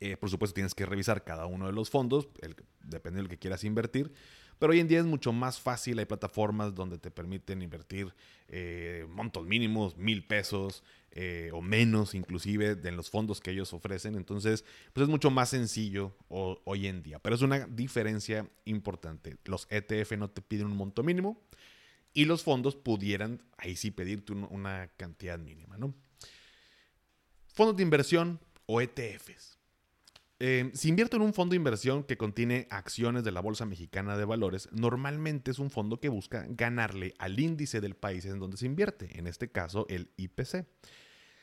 Eh, 0.00 0.16
por 0.16 0.28
supuesto, 0.28 0.54
tienes 0.54 0.74
que 0.74 0.84
revisar 0.84 1.24
cada 1.24 1.46
uno 1.46 1.66
de 1.66 1.72
los 1.72 1.88
fondos, 1.88 2.28
el, 2.42 2.54
depende 2.82 3.20
del 3.20 3.28
que 3.28 3.38
quieras 3.38 3.64
invertir. 3.64 4.12
Pero 4.58 4.72
hoy 4.72 4.80
en 4.80 4.88
día 4.88 5.00
es 5.00 5.06
mucho 5.06 5.32
más 5.32 5.60
fácil. 5.60 5.98
Hay 5.98 6.06
plataformas 6.06 6.74
donde 6.74 6.98
te 6.98 7.10
permiten 7.10 7.62
invertir 7.62 8.14
eh, 8.48 9.06
montos 9.08 9.46
mínimos, 9.46 9.96
mil 9.96 10.24
pesos, 10.24 10.82
eh, 11.10 11.50
o 11.52 11.62
menos 11.62 12.14
inclusive 12.14 12.74
de 12.74 12.92
los 12.92 13.10
fondos 13.10 13.40
que 13.40 13.50
ellos 13.50 13.72
ofrecen. 13.72 14.14
Entonces, 14.14 14.64
pues 14.92 15.04
es 15.04 15.08
mucho 15.08 15.30
más 15.30 15.50
sencillo 15.50 16.14
hoy 16.28 16.86
en 16.86 17.02
día. 17.02 17.18
Pero 17.18 17.36
es 17.36 17.42
una 17.42 17.66
diferencia 17.66 18.48
importante. 18.64 19.36
Los 19.44 19.66
ETF 19.70 20.12
no 20.18 20.30
te 20.30 20.42
piden 20.42 20.66
un 20.66 20.76
monto 20.76 21.02
mínimo 21.02 21.40
y 22.12 22.24
los 22.24 22.42
fondos 22.42 22.76
pudieran 22.76 23.42
ahí 23.58 23.76
sí 23.76 23.90
pedirte 23.90 24.32
una 24.32 24.88
cantidad 24.96 25.38
mínima, 25.38 25.76
¿no? 25.76 25.94
Fondos 27.52 27.76
de 27.76 27.82
inversión 27.82 28.40
o 28.66 28.80
ETFs. 28.80 29.55
Eh, 30.38 30.70
si 30.74 30.90
invierto 30.90 31.16
en 31.16 31.22
un 31.22 31.32
fondo 31.32 31.52
de 31.52 31.56
inversión 31.56 32.04
que 32.04 32.18
contiene 32.18 32.66
acciones 32.70 33.24
de 33.24 33.32
la 33.32 33.40
Bolsa 33.40 33.64
Mexicana 33.64 34.18
de 34.18 34.26
Valores, 34.26 34.68
normalmente 34.70 35.50
es 35.50 35.58
un 35.58 35.70
fondo 35.70 35.98
que 35.98 36.10
busca 36.10 36.46
ganarle 36.50 37.14
al 37.18 37.40
índice 37.40 37.80
del 37.80 37.96
país 37.96 38.26
en 38.26 38.38
donde 38.38 38.58
se 38.58 38.66
invierte, 38.66 39.18
en 39.18 39.26
este 39.26 39.50
caso 39.50 39.86
el 39.88 40.10
IPC. 40.16 40.66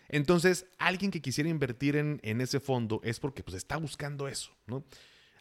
Entonces, 0.10 0.68
alguien 0.78 1.10
que 1.10 1.22
quisiera 1.22 1.50
invertir 1.50 1.96
en, 1.96 2.20
ese 2.42 2.60
fondo 2.60 3.02
es 3.04 3.20
porque 3.20 3.42
pues, 3.42 3.58
está 3.58 3.78
buscando 3.78 4.28
eso, 4.28 4.52
¿no? 4.68 4.86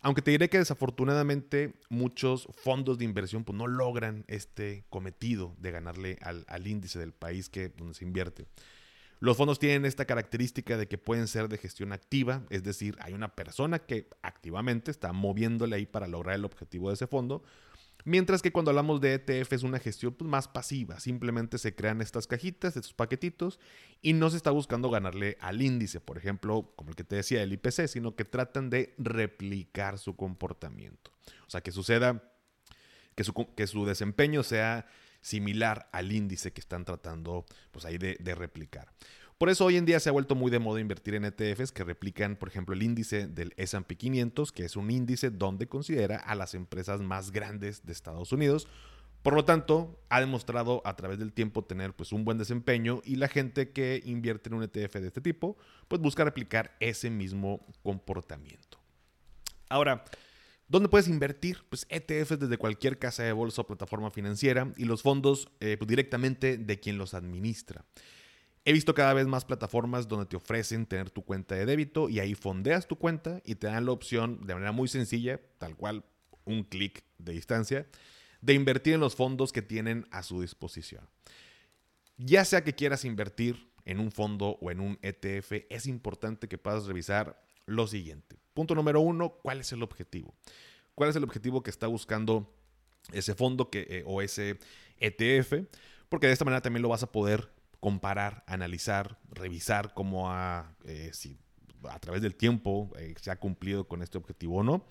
Aunque 0.00 0.22
te 0.22 0.32
diré 0.32 0.48
que 0.48 0.58
desafortunadamente 0.58 1.74
muchos 1.88 2.48
fondos 2.54 2.98
de 2.98 3.04
inversión 3.04 3.44
pues, 3.44 3.56
no 3.56 3.66
logran 3.66 4.24
este 4.26 4.84
cometido 4.88 5.54
de 5.58 5.70
ganarle 5.70 6.18
al, 6.22 6.66
índice 6.66 6.98
del 6.98 7.12
país 7.12 7.48
que, 7.48 7.68
donde 7.68 7.94
se 7.94 8.04
invierte. 8.04 8.46
Los 9.22 9.36
fondos 9.36 9.60
tienen 9.60 9.84
esta 9.84 10.04
característica 10.04 10.76
de 10.76 10.88
que 10.88 10.98
pueden 10.98 11.28
ser 11.28 11.48
de 11.48 11.56
gestión 11.56 11.92
activa, 11.92 12.42
es 12.50 12.64
decir, 12.64 12.96
hay 12.98 13.12
una 13.12 13.36
persona 13.36 13.78
que 13.78 14.08
activamente 14.20 14.90
está 14.90 15.12
moviéndole 15.12 15.76
ahí 15.76 15.86
para 15.86 16.08
lograr 16.08 16.34
el 16.34 16.44
objetivo 16.44 16.88
de 16.88 16.94
ese 16.94 17.06
fondo, 17.06 17.44
Mientras 18.04 18.42
que 18.42 18.50
cuando 18.50 18.72
hablamos 18.72 19.00
de 19.00 19.14
ETF 19.14 19.52
es 19.52 19.62
una 19.62 19.78
gestión 19.78 20.14
pues, 20.14 20.28
más 20.28 20.48
pasiva, 20.48 20.98
simplemente 20.98 21.56
se 21.56 21.76
crean 21.76 22.00
estas 22.00 22.26
cajitas, 22.26 22.76
estos 22.76 22.94
paquetitos, 22.94 23.60
y 24.00 24.12
no 24.12 24.28
se 24.28 24.38
está 24.38 24.50
buscando 24.50 24.90
ganarle 24.90 25.38
al 25.40 25.62
índice, 25.62 26.00
por 26.00 26.18
ejemplo, 26.18 26.72
como 26.74 26.90
el 26.90 26.96
que 26.96 27.04
te 27.04 27.14
decía 27.14 27.44
el 27.44 27.52
IPC, 27.52 27.86
sino 27.86 28.16
que 28.16 28.24
tratan 28.24 28.70
de 28.70 28.92
replicar 28.98 29.98
su 29.98 30.16
comportamiento. 30.16 31.12
O 31.46 31.50
sea, 31.50 31.60
que 31.60 31.70
suceda, 31.70 32.24
que 33.14 33.22
su, 33.22 33.32
que 33.54 33.68
su 33.68 33.86
desempeño 33.86 34.42
sea 34.42 34.84
similar 35.22 35.88
al 35.92 36.12
índice 36.12 36.52
que 36.52 36.60
están 36.60 36.84
tratando 36.84 37.46
pues, 37.70 37.86
ahí 37.86 37.96
de, 37.96 38.34
replicar. 38.34 38.92
Por 39.38 39.48
eso 39.48 39.64
hoy 39.64 39.76
en 39.76 39.86
día 39.86 39.98
se 39.98 40.08
ha 40.08 40.12
vuelto 40.12 40.34
muy 40.34 40.50
de 40.50 40.58
moda 40.58 40.80
invertir 40.80 41.14
en 41.14 41.24
ETFs 41.24 41.72
que 41.72 41.82
replican, 41.82 42.36
por 42.36 42.48
ejemplo, 42.48 42.74
el 42.74 42.82
índice 42.82 43.26
del 43.26 43.54
SP 43.58 43.96
500, 43.96 44.52
que 44.52 44.64
es 44.64 44.76
un 44.76 44.90
índice 44.90 45.30
donde 45.30 45.66
considera 45.66 46.16
a 46.16 46.34
las 46.34 46.54
empresas 46.54 47.00
más 47.00 47.32
grandes 47.32 47.84
de 47.84 47.92
Estados 47.92 48.30
Unidos. 48.32 48.68
Por 49.22 49.34
lo 49.34 49.44
tanto, 49.44 50.00
ha 50.10 50.20
demostrado 50.20 50.82
a 50.84 50.96
través 50.96 51.18
del 51.18 51.32
tiempo 51.32 51.64
tener 51.64 51.94
pues 51.94 52.12
un 52.12 52.24
buen 52.24 52.38
desempeño 52.38 53.00
y 53.04 53.16
la 53.16 53.28
gente 53.28 53.70
que 53.70 54.02
invierte 54.04 54.48
en 54.48 54.54
un 54.54 54.64
ETF 54.64 54.94
de 54.94 55.06
este 55.06 55.20
tipo, 55.20 55.56
pues 55.88 56.00
busca 56.00 56.24
replicar 56.24 56.76
ese 56.80 57.08
mismo 57.08 57.64
comportamiento. 57.82 58.78
Ahora, 59.68 60.04
¿Dónde 60.72 60.88
puedes 60.88 61.06
invertir? 61.06 61.66
Pues 61.68 61.84
ETFs 61.90 62.38
desde 62.38 62.56
cualquier 62.56 62.98
casa 62.98 63.22
de 63.22 63.32
bolsa 63.32 63.60
o 63.60 63.66
plataforma 63.66 64.10
financiera 64.10 64.72
y 64.78 64.86
los 64.86 65.02
fondos 65.02 65.50
eh, 65.60 65.76
pues, 65.78 65.86
directamente 65.86 66.56
de 66.56 66.80
quien 66.80 66.96
los 66.96 67.12
administra. 67.12 67.84
He 68.64 68.72
visto 68.72 68.94
cada 68.94 69.12
vez 69.12 69.26
más 69.26 69.44
plataformas 69.44 70.08
donde 70.08 70.24
te 70.24 70.36
ofrecen 70.36 70.86
tener 70.86 71.10
tu 71.10 71.26
cuenta 71.26 71.56
de 71.56 71.66
débito 71.66 72.08
y 72.08 72.20
ahí 72.20 72.34
fondeas 72.34 72.88
tu 72.88 72.96
cuenta 72.96 73.42
y 73.44 73.56
te 73.56 73.66
dan 73.66 73.84
la 73.84 73.92
opción 73.92 74.46
de 74.46 74.54
manera 74.54 74.72
muy 74.72 74.88
sencilla, 74.88 75.42
tal 75.58 75.76
cual 75.76 76.06
un 76.46 76.64
clic 76.64 77.04
de 77.18 77.34
distancia, 77.34 77.86
de 78.40 78.54
invertir 78.54 78.94
en 78.94 79.00
los 79.00 79.14
fondos 79.14 79.52
que 79.52 79.60
tienen 79.60 80.06
a 80.10 80.22
su 80.22 80.40
disposición. 80.40 81.06
Ya 82.16 82.46
sea 82.46 82.64
que 82.64 82.74
quieras 82.74 83.04
invertir 83.04 83.70
en 83.84 84.00
un 84.00 84.10
fondo 84.10 84.56
o 84.62 84.70
en 84.70 84.80
un 84.80 84.98
ETF, 85.02 85.66
es 85.68 85.86
importante 85.86 86.48
que 86.48 86.56
puedas 86.56 86.86
revisar 86.86 87.42
lo 87.66 87.86
siguiente. 87.86 88.36
Punto 88.54 88.74
número 88.74 89.00
uno, 89.00 89.30
¿cuál 89.42 89.60
es 89.60 89.72
el 89.72 89.82
objetivo? 89.82 90.34
¿Cuál 90.94 91.10
es 91.10 91.16
el 91.16 91.24
objetivo 91.24 91.62
que 91.62 91.70
está 91.70 91.86
buscando 91.86 92.54
ese 93.12 93.34
fondo 93.34 93.70
que, 93.70 93.86
eh, 93.88 94.04
o 94.06 94.20
ese 94.22 94.58
ETF? 94.98 95.54
Porque 96.08 96.26
de 96.26 96.32
esta 96.32 96.44
manera 96.44 96.60
también 96.60 96.82
lo 96.82 96.88
vas 96.88 97.02
a 97.02 97.10
poder 97.10 97.50
comparar, 97.80 98.44
analizar, 98.46 99.18
revisar 99.30 99.94
cómo 99.94 100.30
ha, 100.30 100.76
eh, 100.84 101.10
si 101.12 101.38
a 101.88 101.98
través 101.98 102.22
del 102.22 102.36
tiempo 102.36 102.90
eh, 102.98 103.14
se 103.20 103.30
ha 103.30 103.36
cumplido 103.36 103.88
con 103.88 104.02
este 104.02 104.18
objetivo 104.18 104.56
o 104.56 104.62
no. 104.62 104.86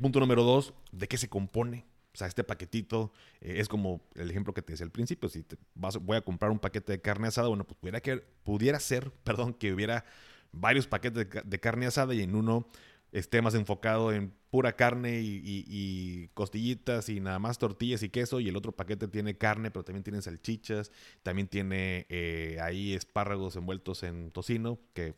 Punto 0.00 0.20
número 0.20 0.44
dos, 0.44 0.74
¿de 0.92 1.08
qué 1.08 1.16
se 1.16 1.28
compone? 1.28 1.86
O 2.12 2.16
sea, 2.16 2.26
este 2.26 2.44
paquetito 2.44 3.12
es 3.40 3.66
como 3.66 4.02
el 4.14 4.30
ejemplo 4.30 4.52
que 4.52 4.60
te 4.60 4.74
decía 4.74 4.84
al 4.84 4.92
principio. 4.92 5.28
Si 5.28 5.42
te 5.42 5.56
vas, 5.74 5.96
voy 5.96 6.18
a 6.18 6.20
comprar 6.20 6.50
un 6.50 6.58
paquete 6.58 6.92
de 6.92 7.00
carne 7.00 7.28
asada, 7.28 7.48
bueno, 7.48 7.64
pues 7.64 7.78
pudiera, 7.78 8.00
que, 8.00 8.18
pudiera 8.18 8.78
ser, 8.78 9.10
perdón, 9.24 9.54
que 9.54 9.72
hubiera 9.72 10.04
varios 10.52 10.86
paquetes 10.86 11.26
de 11.44 11.60
carne 11.60 11.86
asada 11.86 12.14
y 12.14 12.22
en 12.22 12.34
uno 12.34 12.66
esté 13.12 13.42
más 13.42 13.54
enfocado 13.54 14.12
en 14.12 14.32
pura 14.50 14.74
carne 14.74 15.20
y, 15.22 16.28
costillitas 16.34 17.08
y 17.08 17.20
nada 17.20 17.38
más 17.38 17.58
tortillas 17.58 18.02
y 18.02 18.08
queso 18.08 18.40
y 18.40 18.48
el 18.48 18.56
otro 18.56 18.72
paquete 18.72 19.08
tiene 19.08 19.36
carne 19.36 19.70
pero 19.70 19.84
también 19.84 20.02
tiene 20.02 20.22
salchichas, 20.22 20.90
también 21.22 21.48
tiene 21.48 22.06
eh, 22.08 22.58
ahí 22.62 22.94
espárragos 22.94 23.56
envueltos 23.56 24.02
en 24.02 24.30
tocino 24.30 24.78
que 24.94 25.14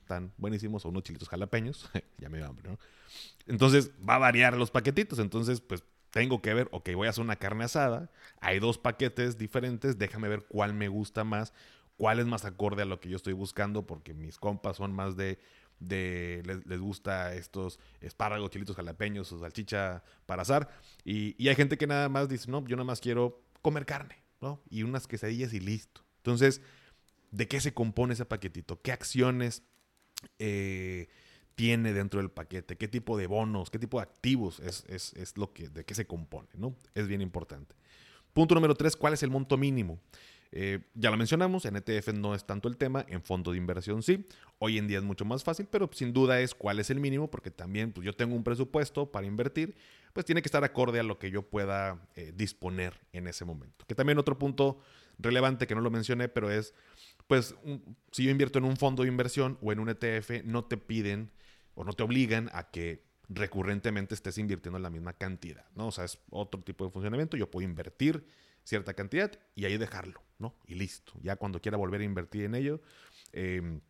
están 0.00 0.32
buenísimos 0.36 0.84
o 0.84 0.90
unos 0.90 1.02
chilitos 1.02 1.28
jalapeños, 1.28 1.90
ya 2.18 2.28
me 2.28 2.38
dio 2.38 2.46
hambre, 2.46 2.70
¿no? 2.70 2.78
Entonces 3.46 3.92
va 4.06 4.16
a 4.16 4.18
variar 4.18 4.56
los 4.56 4.70
paquetitos, 4.70 5.18
entonces 5.18 5.60
pues 5.60 5.84
tengo 6.10 6.42
que 6.42 6.54
ver, 6.54 6.68
ok, 6.70 6.90
voy 6.94 7.06
a 7.06 7.10
hacer 7.10 7.24
una 7.24 7.36
carne 7.36 7.64
asada, 7.64 8.10
hay 8.40 8.58
dos 8.58 8.78
paquetes 8.78 9.38
diferentes, 9.38 9.98
déjame 9.98 10.28
ver 10.28 10.44
cuál 10.46 10.74
me 10.74 10.88
gusta 10.88 11.24
más, 11.24 11.52
cuál 11.96 12.18
es 12.18 12.26
más 12.26 12.44
acorde 12.44 12.82
a 12.82 12.86
lo 12.86 13.00
que 13.00 13.08
yo 13.08 13.16
estoy 13.16 13.32
buscando 13.32 13.86
porque 13.86 14.14
mis 14.14 14.38
compas 14.38 14.76
son 14.76 14.92
más 14.92 15.16
de 15.16 15.38
de 15.78 16.42
les, 16.44 16.80
gusta 16.80 17.34
estos 17.34 17.78
espárragos, 18.00 18.50
chilitos 18.50 18.76
jalapeños 18.76 19.30
o 19.32 19.40
salchicha 19.40 20.02
para 20.26 20.42
asar. 20.42 20.68
Y, 21.04 21.48
hay 21.48 21.54
gente 21.54 21.76
que 21.76 21.86
nada 21.86 22.08
más 22.08 22.28
dice, 22.28 22.50
no, 22.50 22.64
yo 22.66 22.76
nada 22.76 22.84
más 22.84 23.00
quiero 23.00 23.42
comer 23.62 23.86
carne, 23.86 24.22
¿no? 24.40 24.62
Y 24.70 24.82
unas 24.82 25.06
quesadillas 25.06 25.52
y 25.52 25.60
listo. 25.60 26.02
Entonces, 26.18 26.60
¿de 27.30 27.48
qué 27.48 27.60
se 27.60 27.74
compone 27.74 28.14
ese 28.14 28.24
paquetito? 28.24 28.80
¿Qué 28.80 28.92
acciones 28.92 29.62
eh, 30.38 31.08
tiene 31.54 31.92
dentro 31.92 32.20
del 32.20 32.30
paquete? 32.30 32.76
¿Qué 32.76 32.88
tipo 32.88 33.16
de 33.18 33.26
bonos? 33.26 33.70
¿Qué 33.70 33.78
tipo 33.78 33.98
de 33.98 34.04
activos 34.04 34.60
es, 34.60 34.84
es, 34.88 35.36
lo 35.36 35.52
que, 35.52 35.68
de 35.68 35.84
qué 35.84 35.94
se 35.94 36.06
compone, 36.06 36.48
¿no? 36.54 36.74
Es 36.94 37.08
bien 37.08 37.20
importante. 37.20 37.74
Punto 38.32 38.54
número 38.54 38.74
tres, 38.74 38.96
¿cuál 38.96 39.14
es 39.14 39.22
el 39.22 39.30
monto 39.30 39.56
mínimo? 39.56 40.00
Eh, 40.56 40.78
ya 40.94 41.10
lo 41.10 41.16
mencionamos, 41.16 41.64
en 41.64 41.74
ETF 41.74 42.12
no 42.14 42.32
es 42.32 42.46
tanto 42.46 42.68
el 42.68 42.76
tema, 42.76 43.04
en 43.08 43.20
fondo 43.22 43.50
de 43.50 43.58
inversión 43.58 44.04
sí. 44.04 44.24
Hoy 44.60 44.78
en 44.78 44.86
día 44.86 44.98
es 44.98 45.04
mucho 45.04 45.24
más 45.24 45.42
fácil, 45.42 45.66
pero 45.68 45.90
sin 45.92 46.12
duda 46.12 46.38
es 46.38 46.54
cuál 46.54 46.78
es 46.78 46.90
el 46.90 47.00
mínimo, 47.00 47.28
porque 47.28 47.50
también 47.50 47.90
pues, 47.90 48.04
yo 48.04 48.12
tengo 48.12 48.36
un 48.36 48.44
presupuesto 48.44 49.10
para 49.10 49.26
invertir, 49.26 49.74
pues 50.12 50.24
tiene 50.24 50.42
que 50.42 50.46
estar 50.46 50.62
acorde 50.62 51.00
a 51.00 51.02
lo 51.02 51.18
que 51.18 51.32
yo 51.32 51.42
pueda 51.42 52.06
eh, 52.14 52.32
disponer 52.36 53.00
en 53.12 53.26
ese 53.26 53.44
momento. 53.44 53.84
Que 53.88 53.96
también 53.96 54.16
otro 54.16 54.38
punto 54.38 54.78
relevante 55.18 55.66
que 55.66 55.74
no 55.74 55.80
lo 55.80 55.90
mencioné, 55.90 56.28
pero 56.28 56.48
es, 56.52 56.72
pues 57.26 57.56
si 58.12 58.22
yo 58.22 58.30
invierto 58.30 58.60
en 58.60 58.64
un 58.64 58.76
fondo 58.76 59.02
de 59.02 59.08
inversión 59.08 59.58
o 59.60 59.72
en 59.72 59.80
un 59.80 59.88
ETF, 59.88 60.44
no 60.44 60.66
te 60.66 60.76
piden 60.76 61.32
o 61.74 61.82
no 61.82 61.94
te 61.94 62.04
obligan 62.04 62.48
a 62.52 62.70
que 62.70 63.02
recurrentemente 63.28 64.14
estés 64.14 64.38
invirtiendo 64.38 64.78
la 64.78 64.90
misma 64.90 65.14
cantidad, 65.14 65.66
¿no? 65.74 65.88
O 65.88 65.90
sea, 65.90 66.04
es 66.04 66.20
otro 66.30 66.60
tipo 66.62 66.84
de 66.84 66.92
funcionamiento. 66.92 67.36
Yo 67.36 67.50
puedo 67.50 67.68
invertir 67.68 68.24
cierta 68.64 68.94
cantidad 68.94 69.30
y 69.54 69.66
ahí 69.66 69.76
dejarlo, 69.76 70.22
¿no? 70.38 70.54
Y 70.66 70.74
listo. 70.74 71.12
Ya 71.22 71.36
cuando 71.36 71.60
quiera 71.60 71.76
volver 71.76 72.00
a 72.00 72.04
invertir 72.04 72.44
en 72.44 72.54
ello, 72.54 72.80
em, 73.32 73.80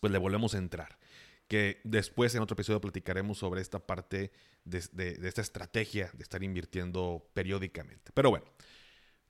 pues 0.00 0.12
le 0.12 0.18
volvemos 0.18 0.54
a 0.54 0.58
entrar. 0.58 0.98
Que 1.46 1.80
después 1.84 2.34
en 2.34 2.42
otro 2.42 2.54
episodio 2.54 2.80
platicaremos 2.80 3.38
sobre 3.38 3.62
esta 3.62 3.78
parte 3.78 4.32
de, 4.64 5.18
esta 5.22 5.40
estrategia 5.40 6.10
de 6.12 6.22
estar 6.22 6.42
invirtiendo 6.42 7.30
periódicamente. 7.32 8.12
Pero 8.12 8.30
bueno, 8.30 8.44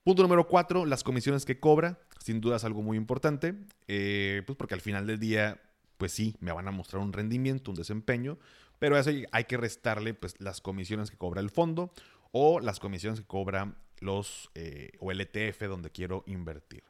punto 0.03 0.23
número 0.23 0.47
cuatro, 0.47 0.85
las 0.85 1.03
comisiones 1.03 1.45
que 1.45 1.59
cobra. 1.59 1.99
Sin 2.19 2.41
duda 2.41 2.57
es 2.57 2.65
algo 2.65 2.81
muy 2.81 2.97
importante, 2.97 3.55
eh, 3.87 4.43
pues 4.45 4.57
porque 4.57 4.73
al 4.73 4.81
final 4.81 5.07
del 5.07 5.19
día, 5.19 5.61
pues 5.97 6.11
sí, 6.11 6.35
me 6.41 6.51
van 6.51 6.67
a 6.67 6.71
mostrar 6.71 7.01
un 7.01 7.13
rendimiento, 7.13 7.71
un 7.71 7.77
desempeño, 7.77 8.37
pero 8.79 8.97
a 8.97 8.99
eso 8.99 9.11
hay 9.31 9.43
que 9.45 9.55
restarle 9.55 10.13
pues, 10.13 10.35
las 10.39 10.59
comisiones 10.59 11.09
que 11.09 11.17
cobra 11.17 11.39
el 11.39 11.49
fondo 11.49 11.93
o 12.31 12.59
las 12.59 12.79
comisiones 12.79 13.21
que 13.21 13.25
cobra 13.27 13.77
los 14.01 14.49
eh, 14.55 14.91
o 14.99 15.11
el 15.11 15.21
ETF 15.21 15.61
donde 15.63 15.91
quiero 15.91 16.23
invertir. 16.27 16.83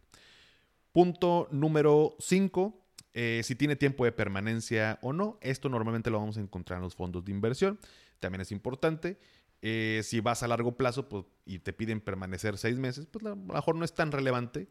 Punto 0.92 1.48
número 1.52 2.16
5. 2.20 2.86
Eh, 3.14 3.42
si 3.44 3.56
tiene 3.56 3.76
tiempo 3.76 4.06
de 4.06 4.12
permanencia 4.12 5.00
o 5.02 5.14
no. 5.14 5.38
Esto 5.42 5.70
normalmente 5.70 6.10
lo 6.10 6.20
vamos 6.20 6.38
a 6.38 6.42
encontrar 6.42 6.78
en 6.78 6.84
los 6.84 6.96
fondos 6.96 7.26
de 7.26 7.32
inversión. 7.32 7.80
También 8.20 8.42
es 8.42 8.52
importante. 8.52 9.20
Eh, 9.62 10.02
si 10.04 10.22
vas 10.22 10.42
a 10.44 10.48
largo 10.48 10.78
plazo 10.78 11.10
pues, 11.10 11.26
y 11.46 11.60
te 11.60 11.74
piden 11.74 12.00
permanecer 12.02 12.58
seis 12.58 12.78
meses, 12.78 13.08
pues 13.08 13.26
a 13.26 13.30
lo 13.30 13.36
mejor 13.36 13.76
no 13.76 13.86
es 13.86 13.94
tan 13.94 14.12
relevante. 14.12 14.70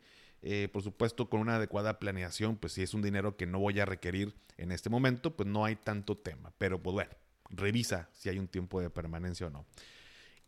por 0.72 0.82
supuesto, 0.82 1.28
con 1.28 1.40
una 1.40 1.56
adecuada 1.56 1.98
planeación, 1.98 2.56
pues 2.56 2.72
si 2.72 2.82
es 2.82 2.94
un 2.94 3.02
dinero 3.02 3.36
que 3.36 3.46
no 3.46 3.58
voy 3.58 3.80
a 3.80 3.84
requerir 3.84 4.34
en 4.56 4.72
este 4.72 4.88
momento, 4.88 5.36
pues 5.36 5.48
no 5.48 5.64
hay 5.64 5.76
tanto 5.76 6.16
tema. 6.16 6.52
Pero 6.58 6.80
pues 6.82 6.94
bueno, 6.94 7.10
revisa 7.50 8.08
si 8.12 8.28
hay 8.28 8.38
un 8.38 8.48
tiempo 8.48 8.80
de 8.80 8.90
permanencia 8.90 9.46
o 9.46 9.50
no. 9.50 9.66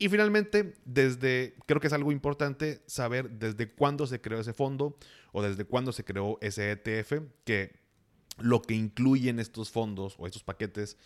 Y 0.01 0.09
finalmente, 0.09 0.73
desde, 0.87 1.57
creo 1.67 1.79
que 1.79 1.89
es 1.89 1.93
algo 1.93 2.11
importante 2.11 2.83
saber 2.87 3.33
desde 3.33 3.71
cuándo 3.71 4.07
se 4.07 4.19
creó 4.23 4.41
ese 4.41 4.55
fondo 4.55 4.97
o 5.31 5.43
desde 5.43 5.67
cuándo 5.67 5.93
se 5.93 6.05
creó 6.05 6.39
ese 6.41 6.71
ETF, 6.71 7.21
que 7.45 7.79
lo 8.39 8.63
que 8.63 8.73
incluyen 8.73 9.39
estos 9.39 9.71
fondos 9.71 10.15
o 10.19 10.27
estos 10.27 10.43
paquetes 10.43 10.97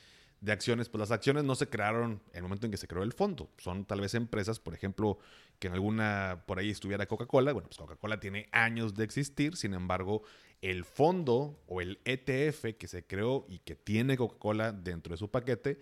de 0.41 0.53
acciones, 0.53 0.89
pues 0.89 1.01
las 1.01 1.11
acciones 1.11 1.43
no 1.43 1.57
se 1.57 1.69
crearon 1.69 2.23
en 2.31 2.37
el 2.37 2.43
momento 2.45 2.67
en 2.67 2.71
que 2.71 2.77
se 2.77 2.87
creó 2.87 3.03
el 3.03 3.13
fondo. 3.13 3.51
Son 3.59 3.85
tal 3.85 4.01
vez 4.01 4.15
empresas, 4.15 4.61
por 4.61 4.75
ejemplo, 4.75 5.19
que 5.59 5.67
en 5.67 5.73
alguna 5.73 6.45
por 6.47 6.61
ahí 6.61 6.71
estuviera 6.71 7.07
Coca-Cola. 7.07 7.53
Bueno, 7.53 7.69
pues 7.69 7.79
Coca-Cola 7.79 8.21
tiene 8.21 8.49
años 8.53 8.95
de 8.95 9.03
existir, 9.03 9.57
sin 9.57 9.75
embargo, 9.75 10.23
el 10.63 10.85
fondo 10.85 11.61
o 11.67 11.81
el 11.81 11.99
ETF 12.05 12.77
que 12.79 12.87
se 12.87 13.05
creó 13.05 13.45
y 13.49 13.59
que 13.59 13.75
tiene 13.75 14.17
Coca-Cola 14.17 14.71
dentro 14.71 15.15
de 15.15 15.17
su 15.17 15.33
paquete, 15.33 15.81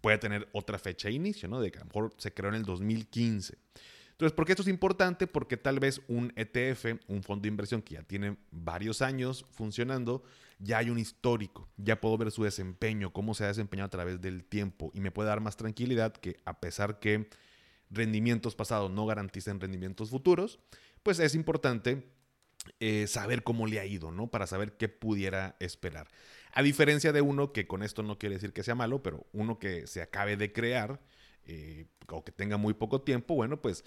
puede 0.00 0.18
tener 0.18 0.48
otra 0.52 0.78
fecha 0.78 1.08
de 1.08 1.14
inicio, 1.14 1.48
¿no? 1.48 1.60
De 1.60 1.70
que 1.70 1.78
a 1.78 1.82
lo 1.82 1.86
mejor 1.86 2.14
se 2.16 2.32
creó 2.32 2.50
en 2.50 2.56
el 2.56 2.64
2015. 2.64 3.58
Entonces, 4.18 4.34
¿por 4.34 4.44
qué 4.46 4.52
esto 4.52 4.62
es 4.62 4.68
importante? 4.68 5.28
Porque 5.28 5.56
tal 5.56 5.78
vez 5.78 6.00
un 6.08 6.32
ETF, 6.34 6.86
un 7.06 7.22
fondo 7.22 7.42
de 7.42 7.48
inversión 7.48 7.82
que 7.82 7.94
ya 7.94 8.02
tiene 8.02 8.36
varios 8.50 9.00
años 9.00 9.46
funcionando, 9.52 10.24
ya 10.58 10.78
hay 10.78 10.90
un 10.90 10.98
histórico, 10.98 11.68
ya 11.76 12.00
puedo 12.00 12.18
ver 12.18 12.32
su 12.32 12.42
desempeño, 12.42 13.12
cómo 13.12 13.34
se 13.34 13.44
ha 13.44 13.46
desempeñado 13.46 13.86
a 13.86 13.90
través 13.90 14.20
del 14.20 14.44
tiempo 14.44 14.90
y 14.92 15.00
me 15.00 15.12
puede 15.12 15.28
dar 15.28 15.40
más 15.40 15.56
tranquilidad 15.56 16.12
que 16.14 16.36
a 16.44 16.58
pesar 16.58 16.98
que 16.98 17.28
rendimientos 17.90 18.56
pasados 18.56 18.90
no 18.90 19.06
garanticen 19.06 19.60
rendimientos 19.60 20.10
futuros, 20.10 20.58
pues 21.04 21.20
es 21.20 21.36
importante 21.36 22.10
eh, 22.80 23.06
saber 23.06 23.44
cómo 23.44 23.66
le 23.66 23.80
ha 23.80 23.86
ido, 23.86 24.10
¿no? 24.10 24.26
Para 24.26 24.46
saber 24.46 24.76
qué 24.76 24.88
pudiera 24.88 25.56
esperar. 25.60 26.08
A 26.58 26.62
diferencia 26.64 27.12
de 27.12 27.20
uno 27.20 27.52
que 27.52 27.68
con 27.68 27.84
esto 27.84 28.02
no 28.02 28.18
quiere 28.18 28.34
decir 28.34 28.52
que 28.52 28.64
sea 28.64 28.74
malo, 28.74 29.00
pero 29.00 29.28
uno 29.32 29.60
que 29.60 29.86
se 29.86 30.02
acabe 30.02 30.36
de 30.36 30.52
crear 30.52 31.00
eh, 31.44 31.86
o 32.08 32.24
que 32.24 32.32
tenga 32.32 32.56
muy 32.56 32.74
poco 32.74 33.02
tiempo, 33.02 33.36
bueno, 33.36 33.62
pues 33.62 33.84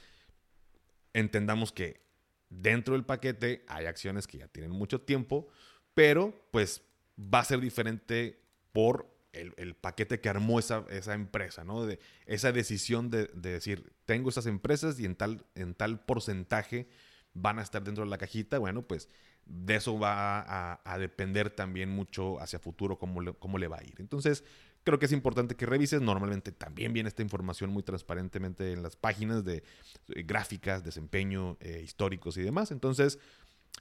entendamos 1.12 1.74
que 1.74 2.00
dentro 2.48 2.94
del 2.94 3.04
paquete 3.04 3.66
hay 3.68 3.88
acciones 3.88 4.26
que 4.26 4.38
ya 4.38 4.48
tienen 4.48 4.72
mucho 4.72 5.02
tiempo, 5.02 5.50
pero 5.94 6.48
pues 6.52 6.82
va 7.20 7.40
a 7.40 7.44
ser 7.44 7.60
diferente 7.60 8.40
por 8.72 9.14
el, 9.34 9.76
paquete 9.76 10.22
que 10.22 10.30
armó 10.30 10.58
esa, 10.58 10.86
esa, 10.92 11.14
empresa, 11.14 11.66
¿no? 11.66 11.86
De 11.86 12.00
esa 12.26 12.54
decisión 12.54 13.10
de, 13.10 13.26
de, 13.34 13.52
decir, 13.52 13.92
tengo 14.06 14.30
esas 14.30 14.46
empresas 14.46 14.98
y 14.98 15.04
en 15.04 15.18
tal, 15.18 15.44
en 15.56 15.74
tal 15.74 16.06
porcentaje 16.06 16.88
van 17.34 17.60
a 17.60 17.64
estar 17.64 17.84
dentro 17.84 18.06
de 18.06 18.10
la 18.10 18.18
cajita, 18.18 18.60
bueno, 18.60 18.88
pues 18.88 19.10
de 19.46 19.76
eso 19.76 20.00
va 20.00 20.80
a, 20.84 20.98
depender 20.98 21.50
también 21.50 21.90
mucho 21.90 22.40
hacia 22.40 22.60
futuro 22.60 22.98
cómo 22.98 23.22
le, 23.22 23.34
cómo 23.34 23.58
le 23.58 23.68
va 23.68 23.78
a 23.78 23.84
ir. 23.84 23.96
Entonces, 24.00 24.44
creo 24.84 25.00
que 25.00 25.06
es 25.06 25.12
importante 25.12 25.56
que 25.56 25.66
revises. 25.66 26.02
Normalmente 26.02 26.52
también 26.52 26.94
viene 26.94 27.10
esta 27.10 27.22
información 27.22 27.72
muy 27.72 27.84
transparentemente 27.84 28.72
en 28.72 28.84
las 28.84 28.96
páginas 28.96 29.44
de 29.44 29.64
eh, 30.10 30.24
gráficas, 30.24 30.84
desempeño, 30.84 31.58
eh, 31.60 31.82
históricos 31.84 32.38
y 32.38 32.42
demás. 32.42 32.72
Entonces, 32.72 33.20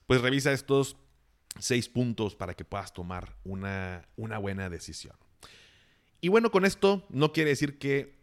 pues 0.06 0.20
revisa 0.20 0.52
estos 0.52 0.96
seis 1.58 1.88
puntos 1.88 2.36
para 2.36 2.54
que 2.54 2.64
puedas 2.64 2.92
tomar 2.92 3.36
una, 3.44 4.08
una 4.16 4.38
buena 4.38 4.70
decisión. 4.70 5.16
Y 6.20 6.28
bueno, 6.28 6.50
con 6.50 6.64
esto 6.64 7.06
no 7.10 7.32
quiere 7.32 7.50
decir 7.50 7.78
que 7.78 8.19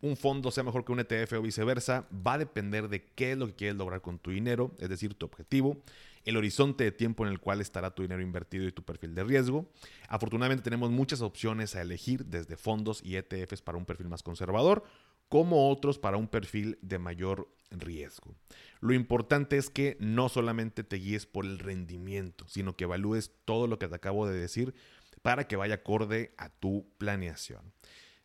un 0.00 0.16
fondo 0.16 0.50
sea 0.50 0.64
mejor 0.64 0.84
que 0.84 0.92
un 0.92 1.00
ETF 1.00 1.34
o 1.34 1.42
viceversa. 1.42 2.06
Va 2.26 2.34
a 2.34 2.38
depender 2.38 2.88
de 2.88 3.04
qué 3.04 3.32
es 3.32 3.38
lo 3.38 3.46
que 3.46 3.54
quieres 3.54 3.76
lograr 3.76 4.00
con 4.00 4.18
tu 4.18 4.30
dinero, 4.30 4.74
es 4.78 4.88
decir, 4.88 5.14
tu 5.14 5.26
objetivo 5.26 5.82
el 6.28 6.36
horizonte 6.36 6.84
de 6.84 6.92
tiempo 6.92 7.24
en 7.24 7.32
el 7.32 7.40
cual 7.40 7.62
estará 7.62 7.94
tu 7.94 8.02
dinero 8.02 8.20
invertido 8.20 8.66
y 8.66 8.72
tu 8.72 8.82
perfil 8.82 9.14
de 9.14 9.24
riesgo. 9.24 9.70
Afortunadamente 10.08 10.62
tenemos 10.62 10.90
muchas 10.90 11.22
opciones 11.22 11.74
a 11.74 11.80
elegir 11.80 12.26
desde 12.26 12.58
fondos 12.58 13.00
y 13.02 13.16
ETFs 13.16 13.62
para 13.62 13.78
un 13.78 13.86
perfil 13.86 14.08
más 14.08 14.22
conservador, 14.22 14.84
como 15.30 15.70
otros 15.70 15.98
para 15.98 16.18
un 16.18 16.28
perfil 16.28 16.78
de 16.82 16.98
mayor 16.98 17.48
riesgo. 17.70 18.34
Lo 18.80 18.92
importante 18.92 19.56
es 19.56 19.70
que 19.70 19.96
no 20.00 20.28
solamente 20.28 20.84
te 20.84 20.96
guíes 20.96 21.24
por 21.24 21.46
el 21.46 21.58
rendimiento, 21.58 22.46
sino 22.46 22.76
que 22.76 22.84
evalúes 22.84 23.32
todo 23.46 23.66
lo 23.66 23.78
que 23.78 23.88
te 23.88 23.94
acabo 23.94 24.26
de 24.26 24.38
decir 24.38 24.74
para 25.22 25.48
que 25.48 25.56
vaya 25.56 25.76
acorde 25.76 26.34
a 26.36 26.50
tu 26.50 26.86
planeación. 26.98 27.72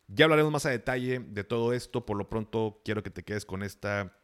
Ya 0.07 0.25
hablaremos 0.25 0.51
más 0.51 0.65
a 0.65 0.69
detalle 0.69 1.19
de 1.19 1.43
todo 1.43 1.73
esto, 1.73 2.05
por 2.05 2.17
lo 2.17 2.29
pronto 2.29 2.81
quiero 2.83 3.03
que 3.03 3.09
te 3.09 3.23
quedes 3.23 3.45
con 3.45 3.63
esta 3.63 4.17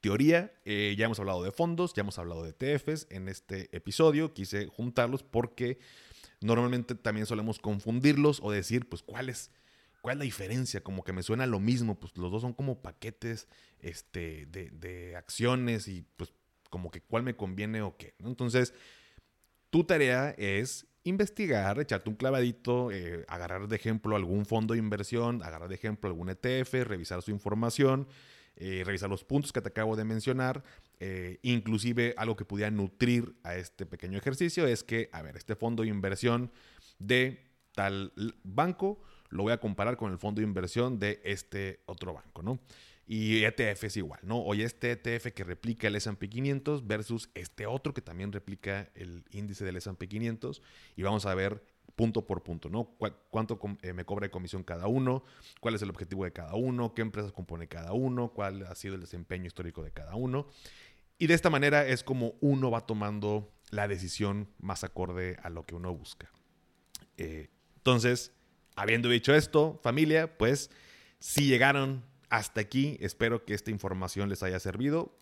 teoría. 0.00 0.52
Eh, 0.64 0.94
ya 0.96 1.06
hemos 1.06 1.18
hablado 1.18 1.42
de 1.42 1.50
fondos, 1.50 1.92
ya 1.94 2.02
hemos 2.02 2.18
hablado 2.18 2.44
de 2.44 2.52
TFs 2.52 3.08
en 3.10 3.28
este 3.28 3.74
episodio. 3.76 4.32
Quise 4.32 4.66
juntarlos 4.66 5.22
porque 5.22 5.78
normalmente 6.40 6.94
también 6.94 7.26
solemos 7.26 7.58
confundirlos 7.58 8.40
o 8.42 8.50
decir, 8.50 8.88
pues, 8.88 9.02
¿cuál 9.02 9.28
es, 9.28 9.50
cuál 10.00 10.14
es 10.14 10.18
la 10.18 10.24
diferencia? 10.24 10.82
Como 10.82 11.02
que 11.02 11.12
me 11.12 11.22
suena 11.22 11.46
lo 11.46 11.60
mismo, 11.60 11.98
pues 11.98 12.16
los 12.16 12.30
dos 12.30 12.42
son 12.42 12.52
como 12.52 12.80
paquetes 12.80 13.48
este, 13.80 14.46
de, 14.46 15.16
acciones 15.16 15.88
y 15.88 16.06
pues 16.16 16.32
como 16.70 16.90
que 16.90 17.00
cuál 17.00 17.22
me 17.22 17.36
conviene 17.36 17.82
o 17.82 17.96
qué. 17.96 18.14
Entonces, 18.18 18.74
tu 19.70 19.84
tarea 19.84 20.30
es 20.38 20.86
investigar, 21.08 21.80
echarte 21.80 22.08
un 22.08 22.16
clavadito, 22.16 22.90
eh, 22.92 23.24
agarrar 23.28 23.68
de 23.68 23.76
ejemplo 23.76 24.14
algún 24.16 24.46
fondo 24.46 24.74
de 24.74 24.78
inversión, 24.78 25.42
agarrar 25.42 25.68
de 25.68 25.74
ejemplo 25.74 26.08
algún 26.08 26.28
ETF, 26.28 26.84
revisar 26.84 27.22
su 27.22 27.30
información 27.30 28.06
eh, 28.60 28.82
revisar 28.84 29.08
los 29.08 29.22
puntos 29.22 29.52
que 29.52 29.60
te 29.60 29.68
acabo 29.68 29.94
de 29.94 30.02
mencionar. 30.02 30.64
Eh, 30.98 31.38
inclusive 31.42 32.14
algo 32.16 32.34
que 32.34 32.44
pudiera 32.44 32.72
nutrir 32.72 33.36
a 33.44 33.54
este 33.54 33.86
pequeño 33.86 34.18
ejercicio 34.18 34.66
es 34.66 34.82
que, 34.82 35.08
a 35.12 35.22
ver, 35.22 35.36
este 35.36 35.54
fondo 35.54 35.84
de 35.84 35.90
inversión 35.90 36.50
de 36.98 37.46
tal 37.72 38.12
banco 38.42 39.00
lo 39.28 39.44
voy 39.44 39.52
a 39.52 39.60
comparar 39.60 39.96
con 39.96 40.10
el 40.10 40.18
fondo 40.18 40.40
de 40.40 40.46
inversión 40.46 40.98
de 40.98 41.20
este 41.22 41.82
otro 41.86 42.14
banco, 42.14 42.42
¿no? 42.42 42.58
Y 43.10 43.42
ETF 43.44 43.84
es 43.84 43.96
igual, 43.96 44.20
¿no? 44.22 44.38
Oye, 44.42 44.64
este 44.64 44.92
ETF 44.92 45.32
que 45.32 45.42
replica 45.42 45.88
el 45.88 45.96
S&P 45.96 46.28
500 46.28 46.86
versus 46.86 47.30
este 47.32 47.64
otro 47.64 47.94
que 47.94 48.02
también 48.02 48.32
replica 48.32 48.90
el 48.94 49.24
índice 49.30 49.64
del 49.64 49.76
S&P 49.76 50.08
500 50.08 50.60
y 50.94 51.02
vamos 51.02 51.24
a 51.24 51.34
ver 51.34 51.64
punto 51.96 52.26
por 52.26 52.42
punto, 52.42 52.68
¿no? 52.68 52.96
¿Cuánto 53.30 53.58
eh, 53.80 53.94
me 53.94 54.04
cobra 54.04 54.26
de 54.26 54.30
comisión 54.30 54.62
cada 54.62 54.88
uno? 54.88 55.24
¿Cuál 55.60 55.74
es 55.74 55.80
el 55.80 55.88
objetivo 55.88 56.24
de 56.24 56.34
cada 56.34 56.54
uno? 56.54 56.92
¿Qué 56.92 57.00
empresas 57.00 57.32
compone 57.32 57.66
cada 57.66 57.94
uno? 57.94 58.28
¿Cuál 58.34 58.66
ha 58.66 58.74
sido 58.74 58.94
el 58.94 59.00
desempeño 59.00 59.46
histórico 59.46 59.82
de 59.82 59.90
cada 59.90 60.14
uno? 60.14 60.46
Y 61.16 61.28
de 61.28 61.34
esta 61.34 61.48
manera 61.48 61.86
es 61.86 62.04
como 62.04 62.34
uno 62.40 62.70
va 62.70 62.82
tomando 62.82 63.50
la 63.70 63.88
decisión 63.88 64.50
más 64.58 64.84
acorde 64.84 65.38
a 65.42 65.48
lo 65.48 65.64
que 65.64 65.74
uno 65.74 65.94
busca. 65.94 66.30
Eh, 67.16 67.48
entonces, 67.78 68.32
habiendo 68.76 69.08
dicho 69.08 69.34
esto, 69.34 69.80
familia, 69.82 70.36
pues 70.36 70.70
si 71.18 71.46
llegaron 71.46 72.04
hasta 72.30 72.60
aquí, 72.60 72.96
espero 73.00 73.44
que 73.44 73.54
esta 73.54 73.70
información 73.70 74.28
les 74.28 74.42
haya 74.42 74.60
servido. 74.60 75.12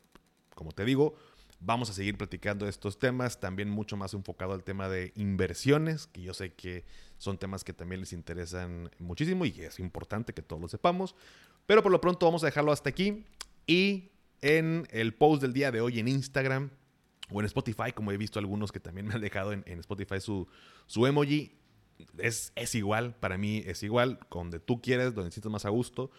Como 0.54 0.72
te 0.72 0.84
digo, 0.84 1.16
Vamos 1.60 1.88
a 1.88 1.94
seguir 1.94 2.18
platicando 2.18 2.68
estos 2.68 2.98
temas, 2.98 3.40
también 3.40 3.70
mucho 3.70 3.96
más 3.96 4.12
enfocado 4.12 4.52
al 4.52 4.62
tema 4.62 4.88
de 4.90 5.12
inversiones, 5.16 6.06
que 6.06 6.22
yo 6.22 6.34
sé 6.34 6.52
que 6.52 6.84
son 7.16 7.38
temas 7.38 7.64
que 7.64 7.72
también 7.72 8.00
les 8.00 8.12
interesan 8.12 8.90
muchísimo 8.98 9.46
y 9.46 9.60
es 9.60 9.80
importante 9.80 10.34
que 10.34 10.42
todos 10.42 10.60
lo 10.60 10.68
sepamos. 10.68 11.14
Pero 11.66 11.82
por 11.82 11.90
lo 11.90 12.00
pronto 12.00 12.26
vamos 12.26 12.42
a 12.42 12.46
dejarlo 12.46 12.72
hasta 12.72 12.90
aquí. 12.90 13.24
Y 13.66 14.10
en 14.42 14.86
el 14.90 15.14
post 15.14 15.40
del 15.40 15.54
día 15.54 15.72
de 15.72 15.80
hoy 15.80 15.98
en 15.98 16.08
Instagram 16.08 16.70
o 17.30 17.40
en 17.40 17.46
Spotify, 17.46 17.90
como 17.94 18.12
he 18.12 18.18
visto 18.18 18.38
algunos 18.38 18.70
que 18.70 18.78
también 18.78 19.06
me 19.06 19.14
han 19.14 19.20
dejado 19.22 19.52
en, 19.52 19.64
Spotify 19.80 20.20
su, 20.20 20.46
su 20.86 21.06
emoji, 21.06 21.52
es, 22.18 22.52
es, 22.54 22.74
igual, 22.74 23.16
para 23.18 23.38
mí 23.38 23.62
es 23.64 23.82
igual, 23.82 24.20
donde 24.30 24.60
tú 24.60 24.82
quieres, 24.82 25.14
donde 25.14 25.30
sientes 25.30 25.50
más 25.50 25.64
a 25.64 25.70
gusto. 25.70 26.10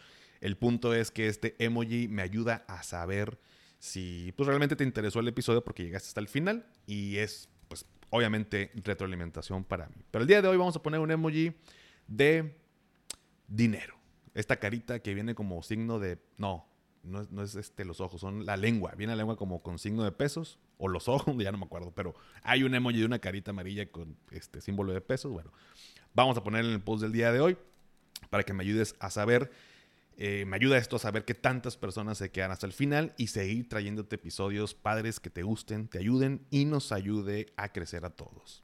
El 0.41 0.57
punto 0.57 0.93
es 0.93 1.11
que 1.11 1.27
este 1.27 1.55
emoji 1.63 2.07
me 2.07 2.21
ayuda 2.21 2.65
a 2.67 2.83
saber 2.83 3.39
si 3.79 4.33
pues, 4.35 4.47
realmente 4.47 4.75
te 4.75 4.83
interesó 4.83 5.19
el 5.19 5.27
episodio 5.27 5.63
porque 5.63 5.83
llegaste 5.83 6.07
hasta 6.07 6.19
el 6.19 6.27
final 6.27 6.65
y 6.85 7.17
es, 7.17 7.49
pues, 7.67 7.85
obviamente 8.09 8.71
retroalimentación 8.83 9.63
para 9.63 9.87
mí. 9.89 9.95
Pero 10.11 10.23
el 10.23 10.27
día 10.27 10.41
de 10.41 10.47
hoy 10.47 10.57
vamos 10.57 10.75
a 10.75 10.81
poner 10.81 10.99
un 10.99 11.11
emoji 11.11 11.53
de 12.07 12.57
dinero. 13.47 13.95
Esta 14.33 14.57
carita 14.57 14.99
que 14.99 15.13
viene 15.13 15.35
como 15.35 15.61
signo 15.63 15.99
de, 15.99 16.19
no, 16.37 16.67
no 17.03 17.41
es, 17.41 17.55
este, 17.55 17.85
los 17.85 18.01
ojos, 18.01 18.21
son 18.21 18.45
la 18.45 18.57
lengua. 18.57 18.93
Viene 18.95 19.13
la 19.13 19.17
lengua 19.17 19.37
como 19.37 19.61
con 19.61 19.79
signo 19.79 20.03
de 20.03 20.11
pesos, 20.11 20.59
o 20.77 20.87
los 20.87 21.07
ojos, 21.07 21.35
ya 21.39 21.51
no 21.51 21.57
me 21.57 21.65
acuerdo, 21.65 21.91
pero 21.95 22.15
hay 22.43 22.63
un 22.63 22.75
emoji 22.75 22.99
de 22.99 23.05
una 23.05 23.19
carita 23.19 23.51
amarilla 23.51 23.89
con 23.89 24.17
este 24.31 24.61
símbolo 24.61 24.93
de 24.93 25.01
pesos. 25.01 25.31
Bueno, 25.31 25.51
vamos 26.13 26.37
a 26.37 26.43
poner 26.43 26.65
en 26.65 26.71
el 26.71 26.81
post 26.81 27.01
del 27.01 27.11
día 27.11 27.31
de 27.31 27.39
hoy 27.39 27.57
para 28.29 28.43
que 28.43 28.53
me 28.53 28.63
ayudes 28.63 28.95
a 28.99 29.09
saber, 29.09 29.51
eh, 30.19 30.45
me 30.47 30.55
ayuda 30.55 30.79
esto 30.79 30.95
a 30.95 30.99
saber 30.99 31.25
que 31.25 31.35
tantas 31.35 31.77
personas 31.77 32.17
se 32.17 32.31
quedan 32.31 32.49
hasta 32.49 32.65
el 32.65 32.73
final 32.73 33.13
y 33.17 33.27
seguir 33.27 33.69
trayéndote 33.69 34.15
episodios 34.15 34.73
padres 34.73 35.19
que 35.19 35.29
te 35.29 35.43
gusten, 35.43 35.87
te 35.87 35.99
ayuden 35.99 36.45
y 36.49 36.65
nos 36.65 36.91
ayude 36.91 37.53
a 37.55 37.71
crecer 37.71 38.03
a 38.03 38.09
todos. 38.09 38.63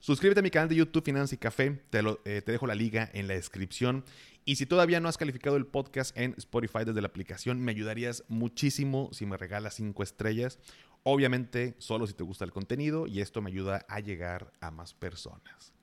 Suscríbete 0.00 0.40
a 0.40 0.42
mi 0.42 0.50
canal 0.50 0.68
de 0.68 0.74
YouTube 0.74 1.04
Finanza 1.04 1.36
y 1.36 1.38
Café, 1.38 1.82
te, 1.90 2.00
eh, 2.24 2.42
te, 2.42 2.52
dejo 2.52 2.66
la 2.66 2.74
liga 2.74 3.08
en 3.14 3.28
la 3.28 3.34
descripción. 3.34 4.04
Y 4.44 4.56
si 4.56 4.66
todavía 4.66 4.98
no 4.98 5.08
has 5.08 5.18
calificado 5.18 5.56
el 5.56 5.66
podcast 5.66 6.16
en 6.16 6.34
Spotify 6.36 6.80
desde 6.84 7.00
la 7.00 7.08
aplicación, 7.08 7.60
me 7.60 7.70
ayudarías 7.70 8.24
muchísimo 8.28 9.10
si 9.12 9.24
me 9.24 9.36
regalas 9.36 9.74
5 9.74 10.02
estrellas. 10.02 10.58
Obviamente, 11.04 11.76
solo 11.78 12.06
si 12.06 12.14
te 12.14 12.24
gusta 12.24 12.44
el 12.44 12.52
contenido 12.52 13.06
y 13.06 13.20
esto 13.20 13.40
me 13.40 13.50
ayuda 13.50 13.84
a 13.88 14.00
llegar 14.00 14.52
a 14.60 14.70
más 14.70 14.94
personas. 14.94 15.77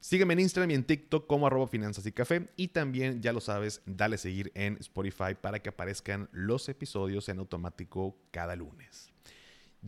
Sígueme 0.00 0.32
en 0.32 0.40
Instagram 0.40 0.70
y 0.70 0.74
en 0.74 0.84
TikTok 0.84 1.26
como 1.26 1.46
arroba 1.46 1.68
finanzas 1.68 2.06
y 2.06 2.12
café. 2.12 2.48
Y 2.56 2.68
también, 2.68 3.20
ya 3.20 3.32
lo 3.32 3.40
sabes, 3.40 3.82
dale 3.84 4.16
seguir 4.16 4.50
en 4.54 4.78
Spotify 4.80 5.34
para 5.38 5.60
que 5.60 5.68
aparezcan 5.68 6.28
los 6.32 6.68
episodios 6.70 7.28
en 7.28 7.38
automático 7.38 8.16
cada 8.30 8.56
lunes. 8.56 9.12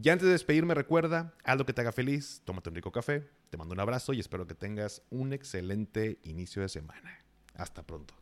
Y 0.00 0.08
antes 0.08 0.26
de 0.26 0.32
despedirme, 0.32 0.74
recuerda, 0.74 1.34
haz 1.44 1.58
lo 1.58 1.66
que 1.66 1.72
te 1.72 1.80
haga 1.80 1.92
feliz, 1.92 2.42
tómate 2.44 2.68
un 2.70 2.76
rico 2.76 2.92
café, 2.92 3.28
te 3.50 3.56
mando 3.56 3.74
un 3.74 3.80
abrazo 3.80 4.12
y 4.12 4.20
espero 4.20 4.46
que 4.46 4.54
tengas 4.54 5.02
un 5.10 5.32
excelente 5.32 6.18
inicio 6.24 6.62
de 6.62 6.68
semana. 6.68 7.24
Hasta 7.54 7.82
pronto. 7.82 8.21